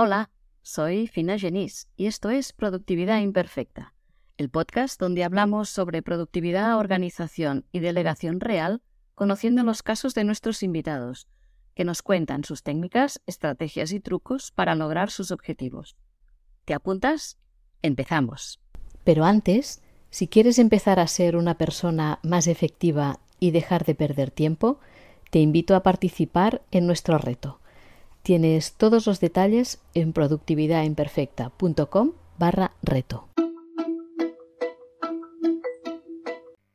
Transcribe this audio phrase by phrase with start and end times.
[0.00, 0.30] Hola,
[0.62, 3.94] soy Fina Genís y esto es Productividad Imperfecta,
[4.36, 8.80] el podcast donde hablamos sobre productividad, organización y delegación real,
[9.16, 11.26] conociendo los casos de nuestros invitados,
[11.74, 15.96] que nos cuentan sus técnicas, estrategias y trucos para lograr sus objetivos.
[16.64, 17.36] ¿Te apuntas?
[17.82, 18.60] Empezamos.
[19.02, 24.30] Pero antes, si quieres empezar a ser una persona más efectiva y dejar de perder
[24.30, 24.78] tiempo,
[25.32, 27.58] te invito a participar en nuestro reto
[28.22, 33.28] Tienes todos los detalles en productividadimperfecta.com barra reto.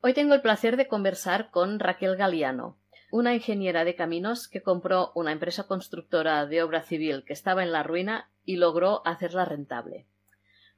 [0.02, 2.78] Hoy tengo el placer de conversar con Raquel Galiano,
[3.12, 7.72] una ingeniera de caminos que compró una empresa constructora de obra civil que estaba en
[7.72, 10.08] la ruina y logró hacerla rentable.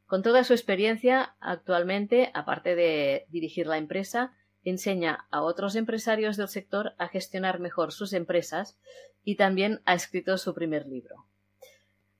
[0.06, 4.34] Con toda su experiencia, actualmente, aparte de dirigir la empresa,
[4.66, 8.78] enseña a otros empresarios del sector a gestionar mejor sus empresas
[9.24, 11.26] y también ha escrito su primer libro.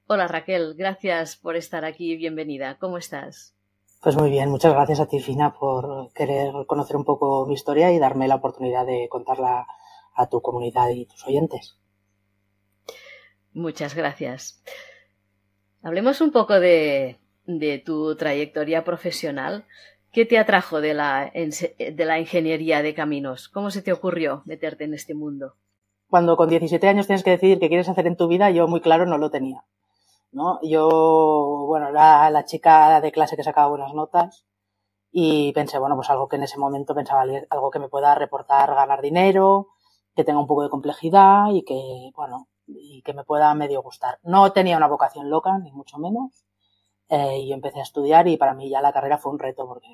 [0.08, 2.78] Hola Raquel, gracias por estar aquí y bienvenida.
[2.80, 3.56] ¿Cómo estás?
[4.02, 7.92] Pues muy bien, muchas gracias a ti, Fina, por querer conocer un poco mi historia
[7.92, 9.66] y darme la oportunidad de contarla
[10.16, 11.80] a tu comunidad y tus oyentes.
[13.52, 14.62] Muchas gracias.
[15.82, 19.66] Hablemos un poco de, de tu trayectoria profesional.
[20.16, 23.50] ¿Qué te atrajo de la, de la ingeniería de caminos?
[23.50, 25.56] ¿Cómo se te ocurrió meterte en este mundo?
[26.10, 28.80] Cuando con 17 años tienes que decidir qué quieres hacer en tu vida, yo muy
[28.80, 29.66] claro no lo tenía.
[30.32, 30.62] ¿no?
[30.62, 34.46] Yo, bueno, era la chica de clase que sacaba buenas notas
[35.12, 38.74] y pensé, bueno, pues algo que en ese momento pensaba, algo que me pueda reportar
[38.74, 39.68] ganar dinero,
[40.16, 44.20] que tenga un poco de complejidad y que, bueno, y que me pueda medio gustar.
[44.24, 46.45] No tenía una vocación loca, ni mucho menos,
[47.10, 49.90] eh, y empecé a estudiar y para mí ya la carrera fue un reto porque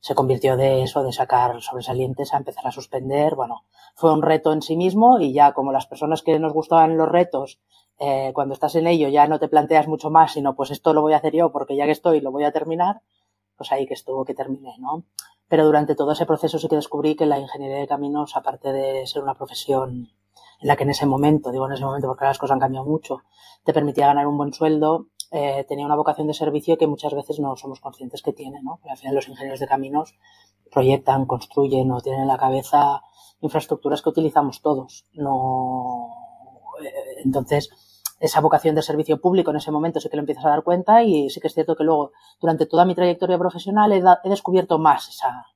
[0.00, 3.34] se convirtió de eso, de sacar sobresalientes a empezar a suspender.
[3.34, 6.96] Bueno, fue un reto en sí mismo y ya como las personas que nos gustaban
[6.96, 7.60] los retos,
[7.98, 11.02] eh, cuando estás en ello ya no te planteas mucho más, sino pues esto lo
[11.02, 13.02] voy a hacer yo porque ya que estoy lo voy a terminar,
[13.56, 15.04] pues ahí que estuvo que terminé, ¿no?
[15.48, 19.06] Pero durante todo ese proceso sí que descubrí que la ingeniería de caminos, aparte de
[19.06, 20.10] ser una profesión
[20.60, 22.86] en la que en ese momento, digo en ese momento porque las cosas han cambiado
[22.86, 23.22] mucho,
[23.64, 27.38] te permitía ganar un buen sueldo, eh, tenía una vocación de servicio que muchas veces
[27.38, 28.80] no somos conscientes que tiene, ¿no?
[28.88, 30.14] al final los ingenieros de caminos
[30.70, 33.02] proyectan, construyen o tienen en la cabeza
[33.40, 35.04] infraestructuras que utilizamos todos.
[35.12, 36.10] No,
[36.82, 37.70] eh, entonces,
[38.20, 41.02] esa vocación de servicio público en ese momento sí que lo empiezas a dar cuenta
[41.02, 44.78] y sí que es cierto que luego, durante toda mi trayectoria profesional, he, he descubierto
[44.78, 45.46] más esa,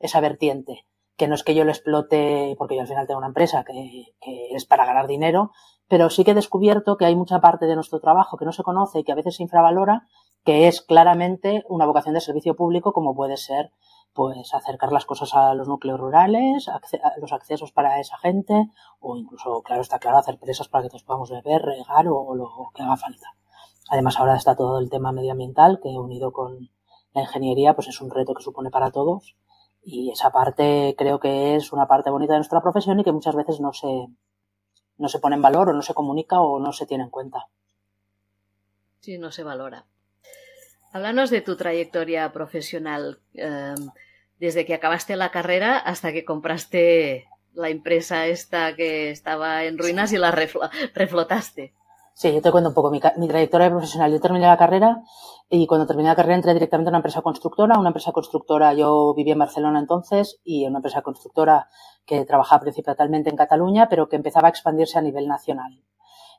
[0.00, 0.86] esa vertiente
[1.18, 4.14] que no es que yo lo explote, porque yo al final tengo una empresa que,
[4.54, 5.50] es para ganar dinero,
[5.88, 8.62] pero sí que he descubierto que hay mucha parte de nuestro trabajo que no se
[8.62, 10.06] conoce y que a veces se infravalora,
[10.44, 13.72] que es claramente una vocación de servicio público, como puede ser
[14.12, 16.70] pues acercar las cosas a los núcleos rurales,
[17.20, 18.70] los accesos para esa gente,
[19.00, 22.70] o incluso, claro, está claro, hacer presas para que todos podamos beber, regar o, lo
[22.74, 23.34] que haga falta.
[23.90, 26.70] Además, ahora está todo el tema medioambiental, que unido con
[27.12, 29.36] la ingeniería, pues es un reto que supone para todos.
[29.90, 33.34] Y esa parte creo que es una parte bonita de nuestra profesión y que muchas
[33.34, 33.88] veces no se,
[34.98, 37.46] no se pone en valor o no se comunica o no se tiene en cuenta.
[39.00, 39.86] Sí, no se valora.
[40.92, 43.90] Háblanos de tu trayectoria profesional, em,
[44.38, 50.12] desde que acabaste la carrera hasta que compraste la empresa esta que estaba en ruinas
[50.12, 50.32] y la
[50.94, 51.72] reflotaste.
[52.18, 54.10] Sí, yo te cuento un poco mi, trayectoria profesional.
[54.10, 55.04] Yo terminé la carrera
[55.48, 57.78] y cuando terminé la carrera entré directamente a una empresa constructora.
[57.78, 61.68] Una empresa constructora, yo vivía en Barcelona entonces y una empresa constructora
[62.06, 65.84] que trabajaba principalmente en Cataluña, pero que empezaba a expandirse a nivel nacional.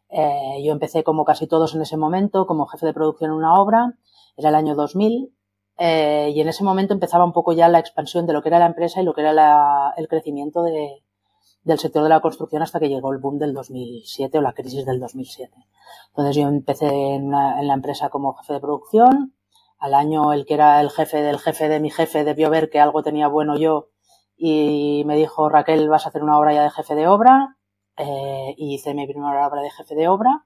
[0.09, 3.57] Eh, yo empecé como casi todos en ese momento, como jefe de producción en una
[3.57, 3.93] obra.
[4.35, 5.33] Era el año 2000
[5.77, 8.59] eh, y en ese momento empezaba un poco ya la expansión de lo que era
[8.59, 11.05] la empresa y lo que era el crecimiento de,
[11.63, 14.85] del sector de la construcción hasta que llegó el boom del 2007 o la crisis
[14.85, 15.53] del 2007.
[16.09, 19.35] Entonces yo empecé en la, empresa como jefe de producción.
[19.77, 22.79] Al año el que era el jefe del jefe de mi jefe debió ver que
[22.79, 23.89] algo tenía bueno yo
[24.35, 27.57] y me dijo Raquel vas a hacer una obra ya de jefe de obra
[27.97, 30.45] eh, y hice mi primera obra de jefe de obra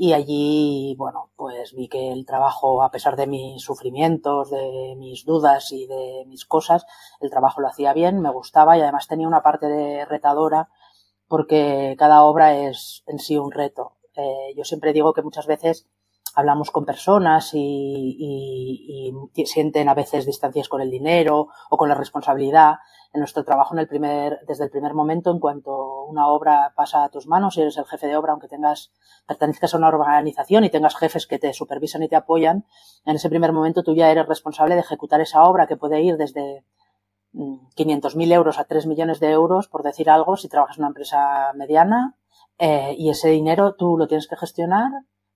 [0.00, 5.24] y allí, bueno, pues vi que el trabajo, a pesar de mis sufrimientos, de mis
[5.24, 6.86] dudas y de mis cosas,
[7.20, 10.68] el trabajo lo hacía bien, me gustaba y además tenía una parte de retadora
[11.26, 13.96] porque cada obra es en sí un reto.
[14.14, 15.88] Eh, yo siempre digo que muchas veces
[16.36, 21.88] hablamos con personas y, y, y, sienten a veces distancias con el dinero o con
[21.88, 22.76] la responsabilidad.
[23.12, 27.04] En nuestro trabajo, en el primer, desde el primer momento, en cuanto una obra pasa
[27.04, 28.92] a tus manos y eres el jefe de obra, aunque tengas,
[29.26, 32.66] pertenezcas a una organización y tengas jefes que te supervisan y te apoyan,
[33.06, 36.18] en ese primer momento tú ya eres responsable de ejecutar esa obra que puede ir
[36.18, 36.64] desde
[37.32, 40.88] 500.000 mm, euros a 3 millones de euros, por decir algo, si trabajas en una
[40.88, 42.16] empresa mediana,
[42.58, 44.90] eh, y ese dinero tú lo tienes que gestionar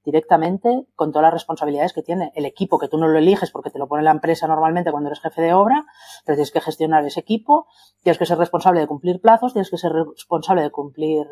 [0.05, 3.71] directamente con todas las responsabilidades que tiene el equipo, que tú no lo eliges porque
[3.71, 5.85] te lo pone la empresa normalmente cuando eres jefe de obra,
[6.25, 7.67] pero tienes que gestionar ese equipo,
[8.03, 11.27] tienes que ser responsable de cumplir plazos, tienes que ser responsable de cumplir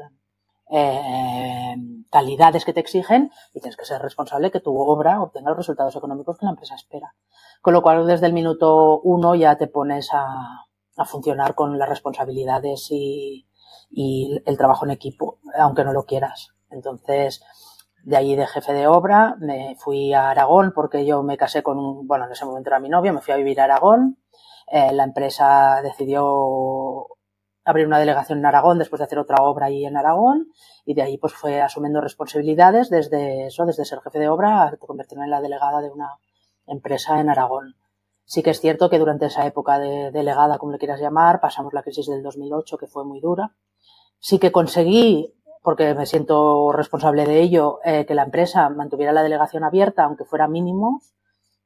[0.71, 1.75] eh,
[2.11, 5.97] calidades que te exigen y tienes que ser responsable que tu obra obtenga los resultados
[5.97, 7.15] económicos que la empresa espera.
[7.61, 10.67] Con lo cual, desde el minuto uno ya te pones a,
[10.97, 13.49] a funcionar con las responsabilidades y,
[13.91, 16.51] y el trabajo en equipo, aunque no lo quieras.
[16.71, 17.43] Entonces,
[18.05, 22.07] de ahí de jefe de obra, me fui a Aragón porque yo me casé con
[22.07, 24.19] bueno, en ese momento era mi novio, me fui a vivir a Aragón.
[24.67, 27.07] Eh, la empresa decidió
[27.65, 30.49] abrir una delegación en Aragón después de hacer otra obra ahí en Aragón
[30.85, 34.77] y de ahí pues fue asumiendo responsabilidades desde eso, desde ser jefe de obra a
[34.77, 36.17] convertirme en la delegada de una
[36.67, 37.77] empresa en Aragón.
[38.25, 41.73] Sí que es cierto que durante esa época de delegada, como le quieras llamar, pasamos
[41.73, 43.57] la crisis del 2008 que fue muy dura.
[44.21, 49.23] Sí que conseguí porque me siento responsable de ello, eh, que la empresa mantuviera la
[49.23, 51.03] delegación abierta, aunque fuera mínimo.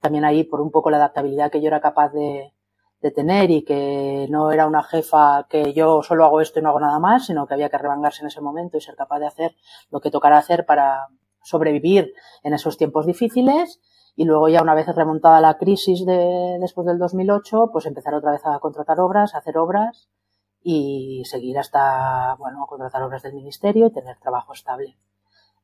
[0.00, 2.52] También ahí por un poco la adaptabilidad que yo era capaz de,
[3.00, 6.70] de, tener y que no era una jefa que yo solo hago esto y no
[6.70, 9.26] hago nada más, sino que había que revangarse en ese momento y ser capaz de
[9.26, 9.55] hacer
[9.91, 11.06] lo que tocara hacer para
[11.43, 12.12] sobrevivir
[12.43, 13.81] en esos tiempos difíciles.
[14.17, 18.32] Y luego ya una vez remontada la crisis de, después del 2008, pues empezar otra
[18.32, 20.08] vez a contratar obras, a hacer obras
[20.66, 24.96] y seguir hasta, bueno, contratar obras del ministerio y tener trabajo estable.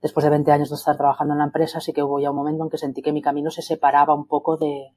[0.03, 2.37] Después de 20 años de estar trabajando en la empresa, sí que hubo ya un
[2.37, 4.95] momento en que sentí que mi camino se separaba un poco de,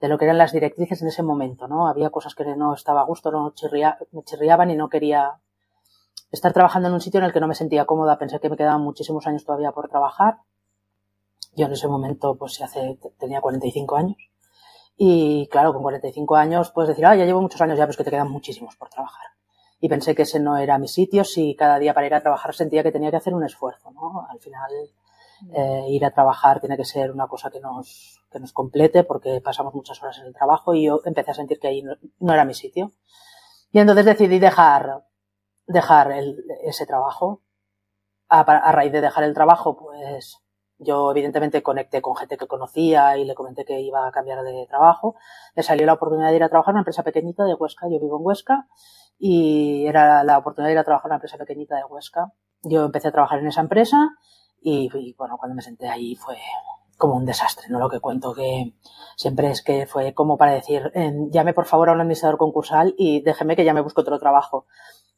[0.00, 1.86] de lo que eran las directrices en ese momento, ¿no?
[1.86, 5.38] Había cosas que no estaba a gusto, no chirría, me chirriaban y no quería
[6.30, 8.18] estar trabajando en un sitio en el que no me sentía cómoda.
[8.18, 10.38] Pensé que me quedaban muchísimos años todavía por trabajar.
[11.56, 14.33] Yo en ese momento, pues hace, tenía 45 años.
[14.96, 17.96] Y claro, con 45 años puedes decir, ah, ya llevo muchos años ya, pero es
[17.96, 19.26] que te quedan muchísimos por trabajar.
[19.80, 22.54] Y pensé que ese no era mi sitio, si cada día para ir a trabajar
[22.54, 24.26] sentía que tenía que hacer un esfuerzo, ¿no?
[24.30, 24.70] Al final,
[25.52, 29.40] eh, ir a trabajar tiene que ser una cosa que nos, que nos complete porque
[29.40, 32.32] pasamos muchas horas en el trabajo y yo empecé a sentir que ahí no, no
[32.32, 32.92] era mi sitio.
[33.72, 35.04] Y entonces decidí dejar,
[35.66, 37.42] dejar el, ese trabajo.
[38.28, 40.43] A, a raíz de dejar el trabajo, pues
[40.84, 44.66] yo evidentemente conecté con gente que conocía y le comenté que iba a cambiar de
[44.68, 45.16] trabajo.
[45.54, 47.86] Le salió la oportunidad de ir a trabajar en una empresa pequeñita de Huesca.
[47.88, 48.66] Yo vivo en Huesca
[49.18, 52.32] y era la oportunidad de ir a trabajar en una empresa pequeñita de Huesca.
[52.62, 54.10] Yo empecé a trabajar en esa empresa
[54.60, 56.36] y, y bueno, cuando me senté ahí fue
[56.96, 57.78] como un desastre, ¿no?
[57.78, 58.74] Lo que cuento que
[59.16, 62.94] siempre es que fue como para decir, eh, llame por favor a un administrador concursal
[62.96, 64.66] y déjeme que ya me busque otro trabajo.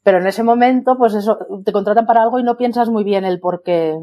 [0.03, 3.25] Pero en ese momento, pues eso, te contratan para algo y no piensas muy bien
[3.25, 3.99] el por qué,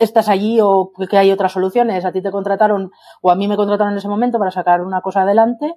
[0.00, 2.04] estás allí o que hay otras soluciones.
[2.04, 2.90] A ti te contrataron
[3.22, 5.76] o a mí me contrataron en ese momento para sacar una cosa adelante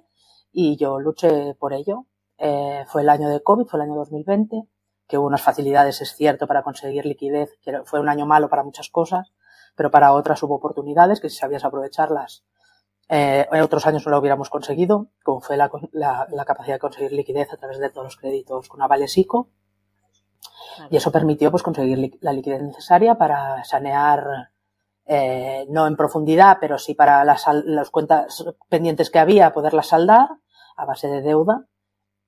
[0.50, 2.06] y yo luché por ello.
[2.38, 4.62] Eh, fue el año de COVID, fue el año 2020,
[5.06, 8.64] que hubo unas facilidades, es cierto, para conseguir liquidez, que fue un año malo para
[8.64, 9.32] muchas cosas,
[9.76, 12.44] pero para otras hubo oportunidades que si sabías aprovecharlas,
[13.08, 16.80] eh, en otros años no lo hubiéramos conseguido, como fue la, la, la, capacidad de
[16.80, 19.50] conseguir liquidez a través de todos los créditos con avales ICO.
[20.90, 24.50] Y eso permitió pues conseguir la liquidez necesaria para sanear,
[25.06, 30.28] eh, no en profundidad, pero sí para las, las cuentas pendientes que había, poderlas saldar
[30.76, 31.66] a base de deuda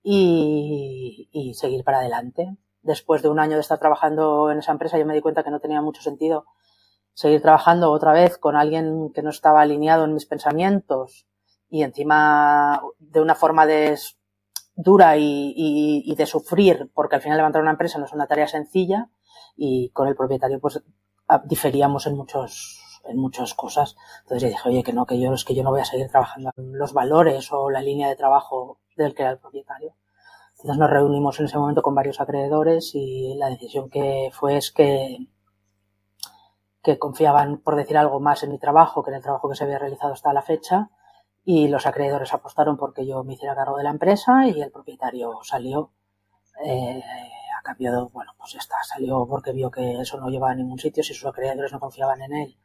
[0.03, 2.57] y, y seguir para adelante.
[2.83, 5.51] Después de un año de estar trabajando en esa empresa, yo me di cuenta que
[5.51, 6.47] no tenía mucho sentido
[7.17, 11.27] seguir trabajando otra vez con alguien que no estaba alineado en mis pensamientos
[11.71, 13.99] y encima de una forma de
[14.77, 18.27] dura y, y, y, de sufrir, porque al final levantar una empresa no es una
[18.27, 19.09] tarea sencilla
[19.57, 20.83] y con el propietario pues
[21.45, 23.97] diferíamos en muchos en muchas cosas.
[24.23, 26.09] Entonces yo dije, oye, que no, que yo es que yo no voy a seguir
[26.09, 29.95] trabajando los valores o la línea de trabajo del que era el propietario.
[30.57, 34.73] Entonces nos reunimos en ese momento con varios acreedores y la decisión que fue es
[34.73, 35.19] que
[36.83, 39.65] que confiaban, por decir algo más, en mi trabajo que en el trabajo que se
[39.65, 40.91] había realizado hasta la fecha
[41.49, 45.39] y los acreedores apostaron porque yo me hiciera cargo de la empresa y el propietario
[45.45, 45.93] salió
[46.65, 47.01] eh,
[47.57, 50.81] a cambio de, bueno, pues está, salió porque vio que eso no llevaba a ningún
[50.81, 52.57] sitio, si sus acreedores no confiaban en él.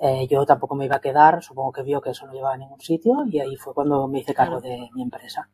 [0.00, 2.58] Eh, yo tampoco me iba a quedar, supongo que vio que eso no llevaba a
[2.58, 5.50] ningún sitio y ahí fue cuando me hice cargo de mi empresa,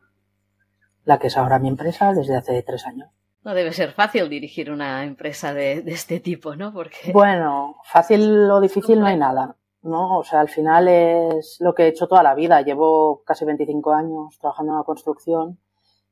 [1.04, 3.08] la que es ahora mi empresa desde hace tres años.
[3.44, 6.74] No debe ser fácil dirigir una empresa de, de este tipo, ¿no?
[6.74, 7.12] Porque...
[7.14, 9.56] Bueno, fácil o difícil no hay nada.
[9.82, 10.18] ¿No?
[10.18, 12.62] O sea, al final es lo que he hecho toda la vida.
[12.62, 15.58] Llevo casi 25 años trabajando en la construcción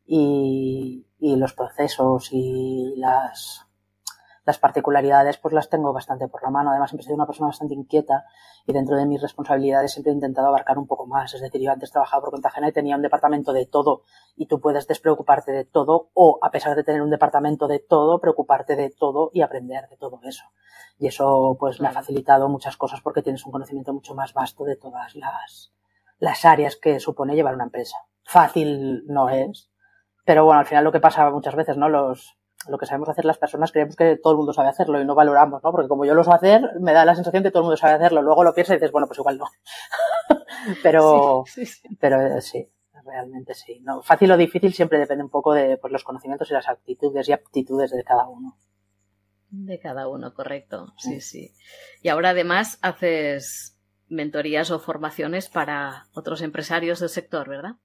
[0.07, 3.66] y, y los procesos y las,
[4.47, 6.71] las particularidades pues las tengo bastante por la mano.
[6.71, 8.25] Además, siempre he sido una persona bastante inquieta
[8.65, 11.35] y dentro de mis responsabilidades siempre he intentado abarcar un poco más.
[11.35, 14.03] Es decir, yo antes trabajaba por cuenta ajena y tenía un departamento de todo
[14.37, 18.21] y tú puedes despreocuparte de todo o, a pesar de tener un departamento de todo,
[18.21, 20.45] preocuparte de todo y aprender de todo eso.
[20.97, 24.63] Y eso pues me ha facilitado muchas cosas porque tienes un conocimiento mucho más vasto
[24.63, 25.73] de todas las,
[26.19, 27.97] las áreas que supone llevar una empresa.
[28.23, 29.73] Fácil no es,
[30.25, 31.89] pero bueno, al final lo que pasa muchas veces, ¿no?
[31.89, 32.36] Los,
[32.69, 35.15] lo que sabemos hacer las personas creemos que todo el mundo sabe hacerlo y no
[35.15, 35.73] valoramos, ¿no?
[35.73, 37.95] Porque como yo lo sé hacer, me da la sensación que todo el mundo sabe
[37.95, 38.23] hacerlo.
[38.23, 39.47] Luego lo piensas y dices, bueno, pues igual no.
[40.83, 42.69] pero, sí, sí, pero eh, sí,
[43.05, 43.81] realmente sí.
[43.81, 47.29] No, fácil o difícil siempre depende un poco de pues, los conocimientos y las actitudes
[47.29, 48.59] y aptitudes de cada uno.
[49.51, 50.93] De cada uno, correcto.
[50.99, 51.55] Sí, sí.
[52.03, 57.77] Y ahora además haces mentorías o formaciones para otros empresarios del sector, ¿verdad?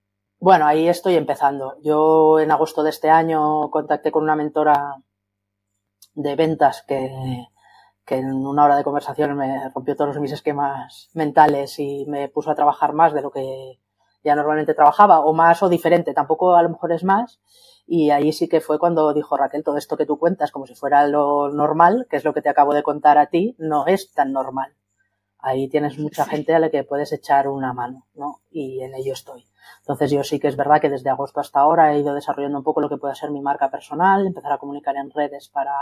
[0.42, 1.76] Bueno, ahí estoy empezando.
[1.84, 4.96] Yo en agosto de este año contacté con una mentora
[6.16, 7.12] de ventas que,
[8.06, 12.50] que en una hora de conversación me rompió todos mis esquemas mentales y me puso
[12.50, 13.80] a trabajar más de lo que
[14.24, 17.40] ya normalmente trabajaba, o más o diferente, tampoco a lo mejor es más.
[17.86, 20.74] Y ahí sí que fue cuando dijo Raquel, todo esto que tú cuentas como si
[20.74, 24.12] fuera lo normal, que es lo que te acabo de contar a ti, no es
[24.12, 24.74] tan normal.
[25.38, 28.42] Ahí tienes mucha gente a la que puedes echar una mano, ¿no?
[28.50, 29.51] Y en ello estoy.
[29.80, 32.64] Entonces yo sí que es verdad que desde agosto hasta ahora he ido desarrollando un
[32.64, 35.74] poco lo que puede ser mi marca personal, empezar a comunicar en redes para,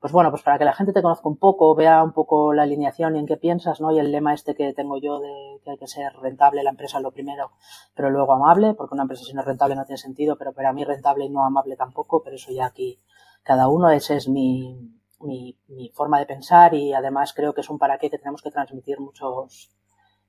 [0.00, 2.62] pues bueno, pues para que la gente te conozca un poco, vea un poco la
[2.62, 3.90] alineación y en qué piensas, ¿no?
[3.90, 7.00] Y el lema este que tengo yo de que hay que ser rentable la empresa
[7.00, 7.50] lo primero,
[7.94, 10.72] pero luego amable, porque una empresa si no es rentable no tiene sentido, pero para
[10.72, 13.00] mí rentable y no amable tampoco, pero eso ya aquí
[13.42, 17.70] cada uno, ese es mi, mi, mi forma de pensar y además creo que es
[17.70, 19.70] un para qué que tenemos que transmitir muchos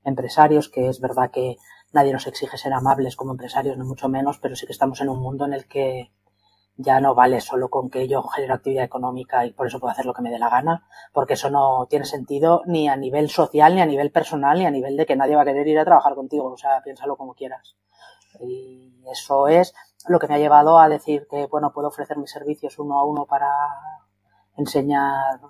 [0.04, 1.56] empresarios, que es verdad que
[1.92, 5.08] nadie nos exige ser amables como empresarios, ni mucho menos, pero sí que estamos en
[5.08, 6.12] un mundo en el que
[6.76, 10.06] ya no vale solo con que yo genero actividad económica y por eso puedo hacer
[10.06, 13.74] lo que me dé la gana, porque eso no tiene sentido ni a nivel social,
[13.74, 15.84] ni a nivel personal, ni a nivel de que nadie va a querer ir a
[15.84, 17.76] trabajar contigo, o sea, piénsalo como quieras.
[18.40, 19.74] Y eso es
[20.06, 23.04] lo que me ha llevado a decir que, bueno, puedo ofrecer mis servicios uno a
[23.04, 23.50] uno para
[24.56, 25.40] enseñar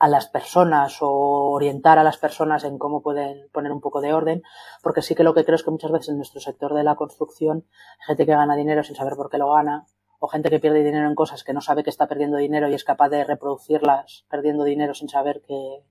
[0.00, 1.10] a las personas o
[1.52, 4.42] orientar a las personas en cómo pueden poner un poco de orden,
[4.82, 6.96] porque sí que lo que creo es que muchas veces en nuestro sector de la
[6.96, 7.66] construcción,
[8.06, 9.84] gente que gana dinero sin saber por qué lo gana,
[10.18, 12.74] o gente que pierde dinero en cosas que no sabe que está perdiendo dinero y
[12.74, 15.84] es capaz de reproducirlas perdiendo dinero sin saber que,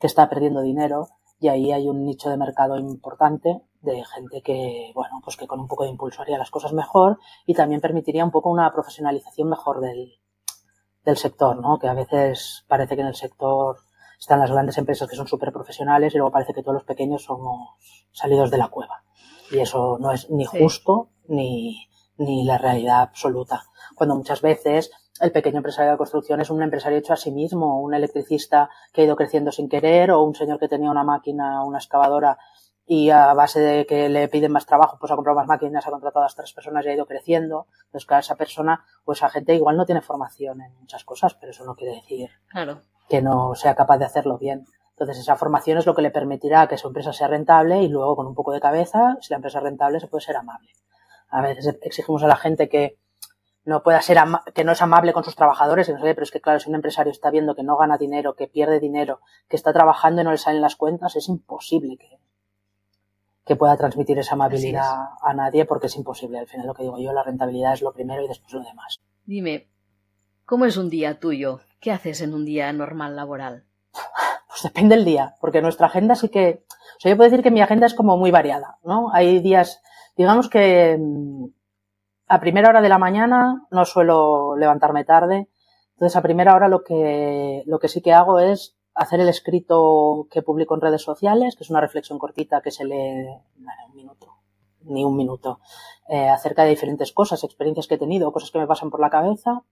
[0.00, 1.06] que está perdiendo dinero,
[1.38, 5.60] y ahí hay un nicho de mercado importante de gente que, bueno, pues que con
[5.60, 9.48] un poco de impulso haría las cosas mejor y también permitiría un poco una profesionalización
[9.48, 10.20] mejor del,
[11.04, 11.78] del sector, ¿no?
[11.78, 13.78] Que a veces parece que en el sector
[14.18, 17.24] están las grandes empresas que son súper profesionales y luego parece que todos los pequeños
[17.24, 17.70] somos
[18.12, 19.02] salidos de la cueva.
[19.50, 21.88] Y eso no es ni justo ni,
[22.18, 23.62] ni la realidad absoluta.
[23.94, 24.90] Cuando muchas veces
[25.20, 29.02] el pequeño empresario de construcción es un empresario hecho a sí mismo, un electricista que
[29.02, 32.38] ha ido creciendo sin querer o un señor que tenía una máquina, una excavadora
[32.92, 35.92] y a base de que le piden más trabajo, pues ha comprado más máquinas, ha
[35.92, 37.68] contratado a las tres personas y ha ido creciendo.
[37.84, 41.50] Entonces, cada esa persona o esa gente igual no tiene formación en muchas cosas, pero
[41.52, 42.30] eso no quiere decir
[43.08, 44.66] que no sea capaz de hacerlo bien.
[44.88, 48.16] Entonces, esa formación es lo que le permitirá que su empresa sea rentable y luego,
[48.16, 50.72] con un poco de cabeza, si la empresa es rentable, se puede ser amable.
[51.28, 52.98] A veces exigimos a la gente que
[53.64, 54.18] no pueda ser
[54.52, 57.30] que no es amable con sus trabajadores, pero es que claro, si un empresario está
[57.30, 60.60] viendo que no gana dinero, que pierde dinero, que está trabajando y no le salen
[60.60, 62.18] las cuentas, es imposible que,
[63.50, 66.38] que pueda transmitir esa amabilidad a nadie porque es imposible.
[66.38, 69.00] Al final lo que digo yo, la rentabilidad es lo primero y después lo demás.
[69.24, 69.68] Dime,
[70.46, 71.58] ¿cómo es un día tuyo?
[71.80, 73.64] ¿Qué haces en un día normal laboral?
[74.46, 77.52] Pues depende del día, porque nuestra agenda sí que, o sea, yo puedo decir que
[77.52, 79.12] mi agenda es como muy variada, ¿no?
[79.12, 79.80] Hay días,
[80.16, 81.46] digamos que mm,
[82.26, 85.48] a primera hora de la mañana no suelo levantarme tarde,
[85.94, 90.26] entonces a primera hora lo que, lo que sí que hago es hacer el escrito
[90.30, 93.28] que publico en redes sociales, que es una reflexión cortita que se lee
[93.88, 94.26] un minuto,
[94.82, 95.60] ni un minuto,
[96.06, 99.08] eh, acerca de diferentes cosas, experiencias que he tenido, cosas que me pasan por la
[99.08, 99.62] cabeza.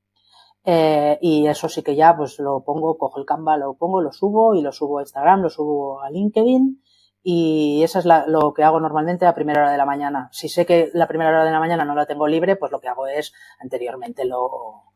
[0.64, 4.12] Eh, y eso sí que ya pues lo pongo, cojo el Canva, lo pongo, lo
[4.12, 6.82] subo y lo subo a Instagram, lo subo a LinkedIn
[7.22, 10.30] y eso es lo que hago normalmente a primera hora de la mañana.
[10.32, 12.80] Si sé que la primera hora de la mañana no la tengo libre, pues lo
[12.80, 14.87] que hago es anteriormente lo,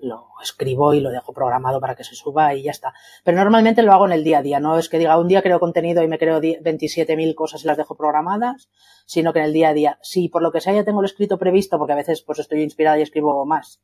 [0.00, 2.94] lo escribo y lo dejo programado para que se suba y ya está.
[3.24, 5.42] Pero normalmente lo hago en el día a día, no es que diga un día
[5.42, 8.68] creo contenido y me creo 27.000 cosas y las dejo programadas,
[9.06, 11.06] sino que en el día a día, si por lo que sea ya tengo el
[11.06, 13.80] escrito previsto, porque a veces pues estoy inspirada y escribo más,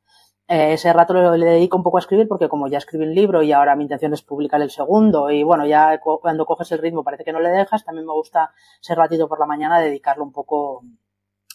[0.46, 3.14] eh, ese rato lo, le dedico un poco a escribir porque como ya escribí un
[3.14, 6.80] libro y ahora mi intención es publicar el segundo y bueno, ya cuando coges el
[6.80, 10.22] ritmo parece que no le dejas, también me gusta ese ratito por la mañana dedicarlo
[10.22, 10.82] un poco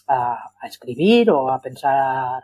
[0.08, 2.42] a, a escribir o a pensar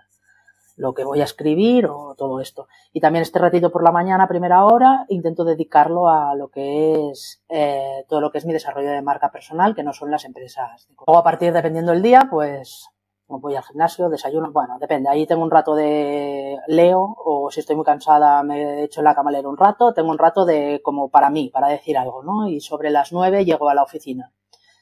[0.77, 2.69] lo que voy a escribir o todo esto.
[2.93, 7.43] Y también este ratito por la mañana, primera hora, intento dedicarlo a lo que es
[7.49, 10.89] eh, todo lo que es mi desarrollo de marca personal, que no son las empresas.
[11.07, 12.91] Luego a partir, dependiendo del día, pues
[13.29, 15.09] voy al gimnasio, desayuno, bueno, depende.
[15.09, 19.15] Ahí tengo un rato de leo o si estoy muy cansada me echo en la
[19.15, 19.93] cama a leer un rato.
[19.93, 22.49] Tengo un rato de como para mí, para decir algo, ¿no?
[22.49, 24.33] Y sobre las nueve llego a la oficina.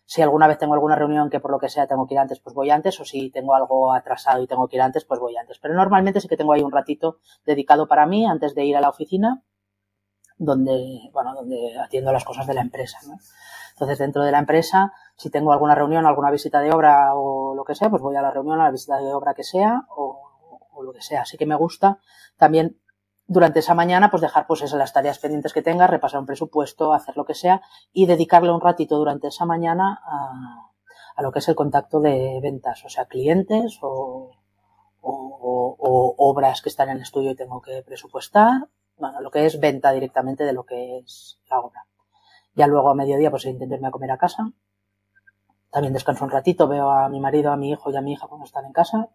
[0.07, 2.41] Si alguna vez tengo alguna reunión que por lo que sea tengo que ir antes,
[2.41, 5.37] pues voy antes, o si tengo algo atrasado y tengo que ir antes, pues voy
[5.37, 5.59] antes.
[5.59, 8.81] Pero normalmente sí que tengo ahí un ratito dedicado para mí antes de ir a
[8.81, 9.43] la oficina,
[10.37, 13.19] donde, bueno, donde atiendo las cosas de la empresa, ¿no?
[13.73, 17.65] Entonces, dentro de la empresa, si tengo alguna reunión, alguna visita de obra o lo
[17.65, 20.21] que sea, pues voy a la reunión, a la visita de obra que sea, o,
[20.73, 21.23] o lo que sea.
[21.23, 21.99] Así que me gusta
[22.37, 22.79] también
[23.27, 26.93] durante esa mañana, pues dejar pues esas las tareas pendientes que tenga, repasar un presupuesto,
[26.93, 27.63] hacer lo que sea
[27.93, 30.71] y dedicarle un ratito durante esa mañana a,
[31.17, 34.31] a lo que es el contacto de ventas, o sea, clientes o,
[35.01, 39.59] o, o, obras que están en estudio y tengo que presupuestar, bueno, lo que es
[39.59, 41.87] venta directamente de lo que es la obra.
[42.55, 44.53] Ya luego a mediodía pues intento irme a comer a casa.
[45.71, 48.29] También descanso un ratito, veo a mi marido, a mi hijo y a mi hija
[48.29, 49.09] cuando están en casa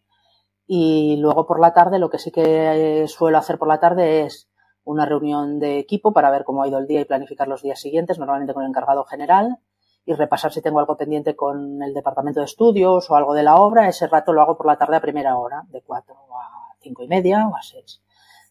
[0.72, 4.52] y luego por la tarde, lo que sí que suelo hacer por la tarde es
[4.84, 7.80] una reunión de equipo para ver cómo ha ido el día y planificar los días
[7.80, 9.58] siguientes, normalmente con el encargado general,
[10.06, 13.56] y repasar si tengo algo pendiente con el departamento de estudios o algo de la
[13.56, 13.90] obra.
[13.90, 17.08] Ese rato lo hago por la tarde a primera hora, de cuatro a cinco y
[17.08, 18.04] media o a seis.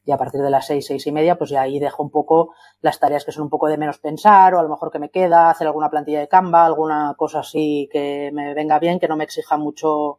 [0.05, 2.53] Y a partir de las seis, seis y media, pues ya ahí dejo un poco
[2.81, 5.11] las tareas que son un poco de menos pensar, o a lo mejor que me
[5.11, 9.17] queda, hacer alguna plantilla de Canva, alguna cosa así que me venga bien, que no
[9.17, 10.19] me exija mucho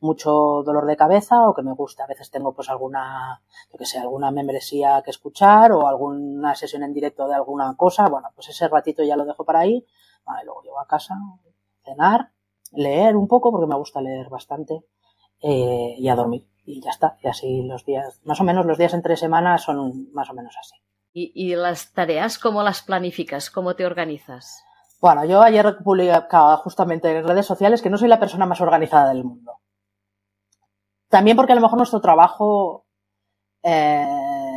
[0.00, 2.04] mucho dolor de cabeza o que me gusta.
[2.04, 6.82] A veces tengo pues alguna, yo que sé, alguna membresía que escuchar o alguna sesión
[6.82, 8.08] en directo de alguna cosa.
[8.08, 9.86] Bueno, pues ese ratito ya lo dejo para ahí.
[10.24, 11.14] Vale, luego llego a casa,
[11.84, 12.32] cenar,
[12.72, 14.84] leer un poco porque me gusta leer bastante
[15.40, 16.48] eh, y a dormir.
[16.64, 17.16] Y ya está.
[17.22, 20.54] Y así los días, más o menos los días entre semanas son más o menos
[20.58, 20.74] así.
[21.12, 23.50] ¿Y, y las tareas cómo las planificas?
[23.50, 24.62] ¿Cómo te organizas?
[25.00, 29.08] Bueno, yo ayer publicaba justamente en redes sociales que no soy la persona más organizada
[29.10, 29.57] del mundo.
[31.08, 32.86] También porque a lo mejor nuestro trabajo,
[33.62, 34.06] eh,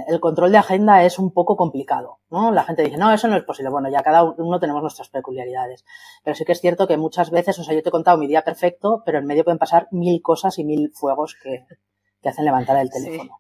[0.08, 2.52] el control de agenda es un poco complicado, ¿no?
[2.52, 3.72] La gente dice, no, eso no es posible.
[3.72, 5.86] Bueno, ya cada uno tenemos nuestras peculiaridades.
[6.24, 8.28] Pero sí que es cierto que muchas veces, o sea, yo te he contado mi
[8.28, 11.66] día perfecto, pero en medio pueden pasar mil cosas y mil fuegos que,
[12.22, 13.40] que hacen levantar el teléfono.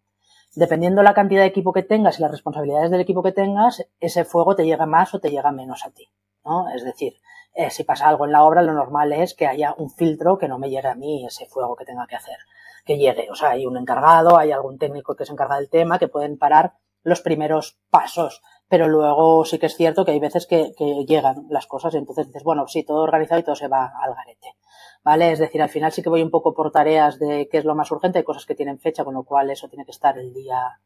[0.49, 0.59] Sí.
[0.59, 4.25] Dependiendo la cantidad de equipo que tengas y las responsabilidades del equipo que tengas, ese
[4.25, 6.09] fuego te llega más o te llega menos a ti,
[6.43, 6.69] ¿no?
[6.69, 7.13] Es decir,
[7.53, 10.49] eh, si pasa algo en la obra, lo normal es que haya un filtro que
[10.49, 12.37] no me llegue a mí ese fuego que tenga que hacer
[12.85, 13.29] que llegue.
[13.31, 16.37] O sea, hay un encargado, hay algún técnico que se encarga del tema que pueden
[16.37, 18.41] parar los primeros pasos.
[18.67, 21.97] Pero luego sí que es cierto que hay veces que, que llegan las cosas y
[21.97, 24.55] entonces dices, bueno, sí, todo organizado y todo se va al garete.
[25.03, 25.31] ¿Vale?
[25.31, 27.75] Es decir, al final sí que voy un poco por tareas de qué es lo
[27.75, 30.31] más urgente, hay cosas que tienen fecha, con lo cual eso tiene que estar el
[30.31, 30.79] día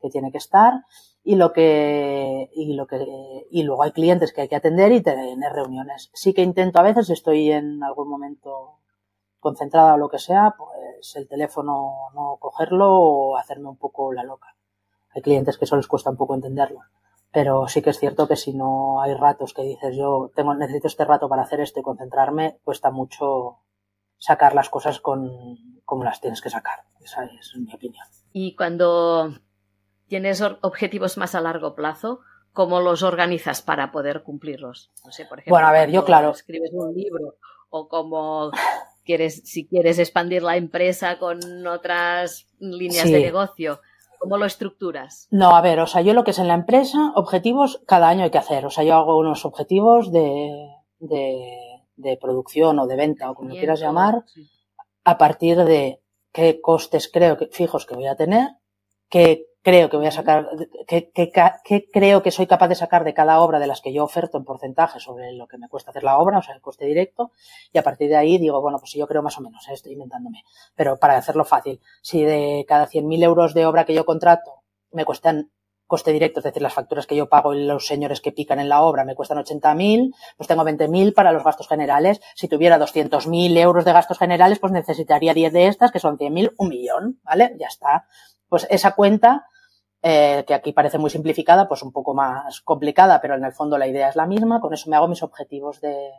[0.00, 0.84] que tiene que estar
[1.22, 5.02] y lo que y lo que y luego hay clientes que hay que atender y
[5.02, 6.10] tener reuniones.
[6.14, 8.79] Sí que intento a veces, estoy en algún momento
[9.40, 14.22] concentrada o lo que sea, pues el teléfono no cogerlo o hacerme un poco la
[14.22, 14.54] loca.
[15.14, 16.80] Hay clientes que eso les cuesta un poco entenderlo.
[17.32, 20.88] Pero sí que es cierto que si no hay ratos que dices yo tengo, necesito
[20.88, 23.58] este rato para hacer esto y concentrarme, cuesta mucho
[24.18, 26.84] sacar las cosas con, como las tienes que sacar.
[27.02, 28.04] Esa es mi opinión.
[28.32, 29.32] Y cuando
[30.08, 32.20] tienes objetivos más a largo plazo,
[32.52, 34.90] ¿cómo los organizas para poder cumplirlos?
[35.04, 36.30] No sé, por ejemplo, bueno, a ver, yo claro.
[36.30, 37.36] Escribes un libro
[37.70, 38.50] o como
[39.04, 43.12] quieres, si quieres expandir la empresa con otras líneas sí.
[43.12, 43.80] de negocio,
[44.18, 45.28] ¿cómo lo estructuras?
[45.30, 48.24] No, a ver, o sea, yo lo que es en la empresa, objetivos cada año
[48.24, 48.66] hay que hacer.
[48.66, 50.50] O sea, yo hago unos objetivos de,
[50.98, 51.50] de,
[51.96, 54.48] de producción o de venta o como lo quieras llamar, sí.
[55.04, 56.00] a partir de
[56.32, 58.48] qué costes creo que fijos que voy a tener,
[59.08, 60.48] qué creo que voy a sacar,
[60.88, 64.36] que, creo que soy capaz de sacar de cada obra de las que yo oferto
[64.36, 67.30] en porcentaje sobre lo que me cuesta hacer la obra, o sea, el coste directo,
[67.72, 69.74] y a partir de ahí digo, bueno, pues yo creo más o menos, ¿eh?
[69.74, 70.42] estoy inventándome,
[70.74, 75.04] pero para hacerlo fácil, si de cada 100.000 euros de obra que yo contrato me
[75.04, 75.52] cuestan
[75.86, 78.68] coste directo, es decir, las facturas que yo pago y los señores que pican en
[78.68, 82.20] la obra me cuestan 80.000, pues tengo 20.000 para los gastos generales.
[82.36, 86.52] Si tuviera 200.000 euros de gastos generales, pues necesitaría 10 de estas, que son 100.000,
[86.56, 87.56] un millón, ¿vale?
[87.58, 88.06] Ya está.
[88.48, 89.46] Pues esa cuenta
[90.02, 93.76] eh, que aquí parece muy simplificada, pues un poco más complicada, pero en el fondo
[93.76, 94.60] la idea es la misma.
[94.60, 96.10] Con eso me hago mis objetivos de,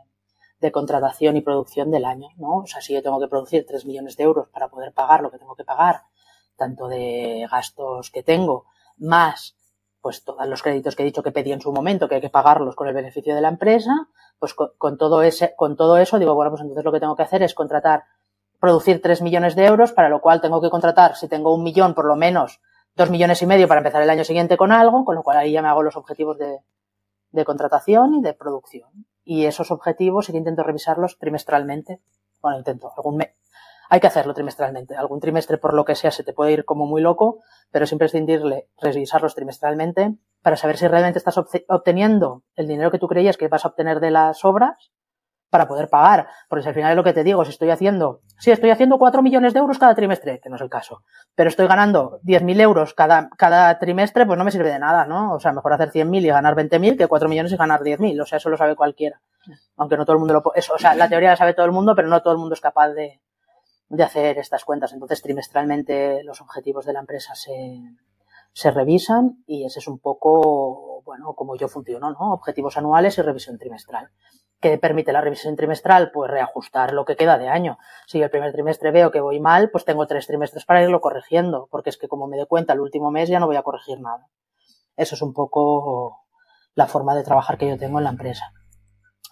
[0.70, 2.58] contratación y producción del año, ¿no?
[2.58, 5.32] O sea, si yo tengo que producir 3 millones de euros para poder pagar lo
[5.32, 6.02] que tengo que pagar,
[6.56, 8.66] tanto de gastos que tengo,
[8.96, 9.56] más
[10.00, 12.30] pues todos los créditos que he dicho que pedí en su momento, que hay que
[12.30, 16.18] pagarlos con el beneficio de la empresa, pues con, con todo ese, con todo eso
[16.18, 18.04] digo, bueno, pues entonces lo que tengo que hacer es contratar
[18.60, 21.94] producir 3 millones de euros, para lo cual tengo que contratar, si tengo un millón,
[21.94, 22.60] por lo menos
[22.94, 25.52] dos millones y medio para empezar el año siguiente con algo, con lo cual ahí
[25.52, 26.58] ya me hago los objetivos de,
[27.30, 29.06] de contratación y de producción.
[29.24, 32.00] Y esos objetivos sí que intento revisarlos trimestralmente.
[32.40, 33.34] Bueno, intento, algún mes.
[33.88, 34.96] Hay que hacerlo trimestralmente.
[34.96, 37.92] Algún trimestre, por lo que sea, se te puede ir como muy loco, pero es
[37.92, 43.48] imprescindible revisarlos trimestralmente para saber si realmente estás obteniendo el dinero que tú creías que
[43.48, 44.92] vas a obtener de las obras
[45.52, 46.28] para poder pagar.
[46.48, 48.98] Porque si al final es lo que te digo, si estoy haciendo, sí, estoy haciendo
[48.98, 51.02] 4 millones de euros cada trimestre, que no es el caso,
[51.34, 55.34] pero estoy ganando 10.000 euros cada, cada trimestre, pues no me sirve de nada, ¿no?
[55.34, 58.22] O sea, mejor hacer 100.000 y ganar 20.000 que 4 millones y ganar 10.000.
[58.22, 59.20] O sea, eso lo sabe cualquiera.
[59.76, 61.72] Aunque no todo el mundo lo, eso, o sea, la teoría la sabe todo el
[61.72, 63.20] mundo, pero no todo el mundo es capaz de,
[63.90, 64.94] de hacer estas cuentas.
[64.94, 67.78] Entonces, trimestralmente los objetivos de la empresa se,
[68.54, 72.32] se revisan y ese es un poco, bueno, como yo funciono, ¿no?
[72.32, 74.08] Objetivos anuales y revisión trimestral
[74.62, 77.78] que permite la revisión trimestral, pues reajustar lo que queda de año.
[78.06, 81.68] Si el primer trimestre veo que voy mal, pues tengo tres trimestres para irlo corrigiendo,
[81.70, 84.00] porque es que como me doy cuenta el último mes ya no voy a corregir
[84.00, 84.28] nada.
[84.96, 86.24] Eso es un poco
[86.74, 88.52] la forma de trabajar que yo tengo en la empresa.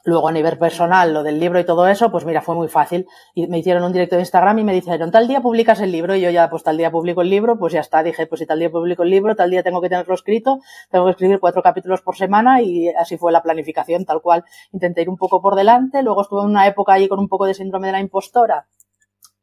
[0.04, 3.06] Luego a nivel personal, lo del libro y todo eso, pues mira, fue muy fácil.
[3.34, 6.14] Y me hicieron un directo de Instagram y me dijeron, tal día publicas el libro.
[6.14, 8.02] Y yo ya, pues tal día publico el libro, pues ya está.
[8.02, 10.60] Dije, pues si tal día publico el libro, tal día tengo que tenerlo escrito,
[10.90, 14.44] tengo que escribir cuatro capítulos por semana y así fue la planificación, tal cual.
[14.72, 16.02] Intenté ir un poco por delante.
[16.02, 18.66] Luego estuve en una época ahí con un poco de síndrome de la impostora,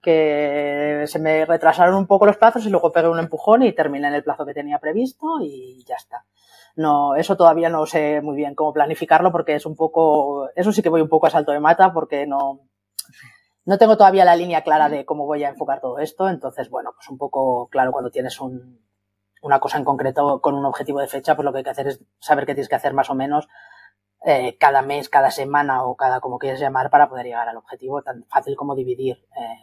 [0.02, 4.08] que se me retrasaron un poco los plazos y luego pegué un empujón y terminé
[4.08, 6.26] en el plazo que tenía previsto y ya está
[6.78, 10.84] no, eso todavía no sé muy bien cómo planificarlo porque es un poco, eso sí
[10.84, 12.62] que voy un poco a salto de mata porque no,
[13.66, 16.30] no tengo todavía la línea clara de cómo voy a enfocar todo esto.
[16.30, 18.80] Entonces, bueno, pues un poco claro cuando tienes un,
[19.42, 21.88] una cosa en concreto con un objetivo de fecha, pues lo que hay que hacer
[21.88, 23.48] es saber qué tienes que hacer más o menos
[24.24, 28.04] eh, cada mes, cada semana o cada como quieras llamar para poder llegar al objetivo,
[28.04, 29.58] tan fácil como dividir eh,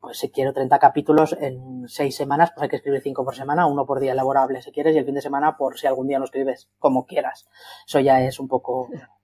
[0.00, 3.66] pues si quiero 30 capítulos en 6 semanas, pues hay que escribir 5 por semana,
[3.66, 6.18] uno por día laborable si quieres y el fin de semana por si algún día
[6.18, 7.48] lo escribes como quieras.
[7.86, 8.88] Eso ya es un poco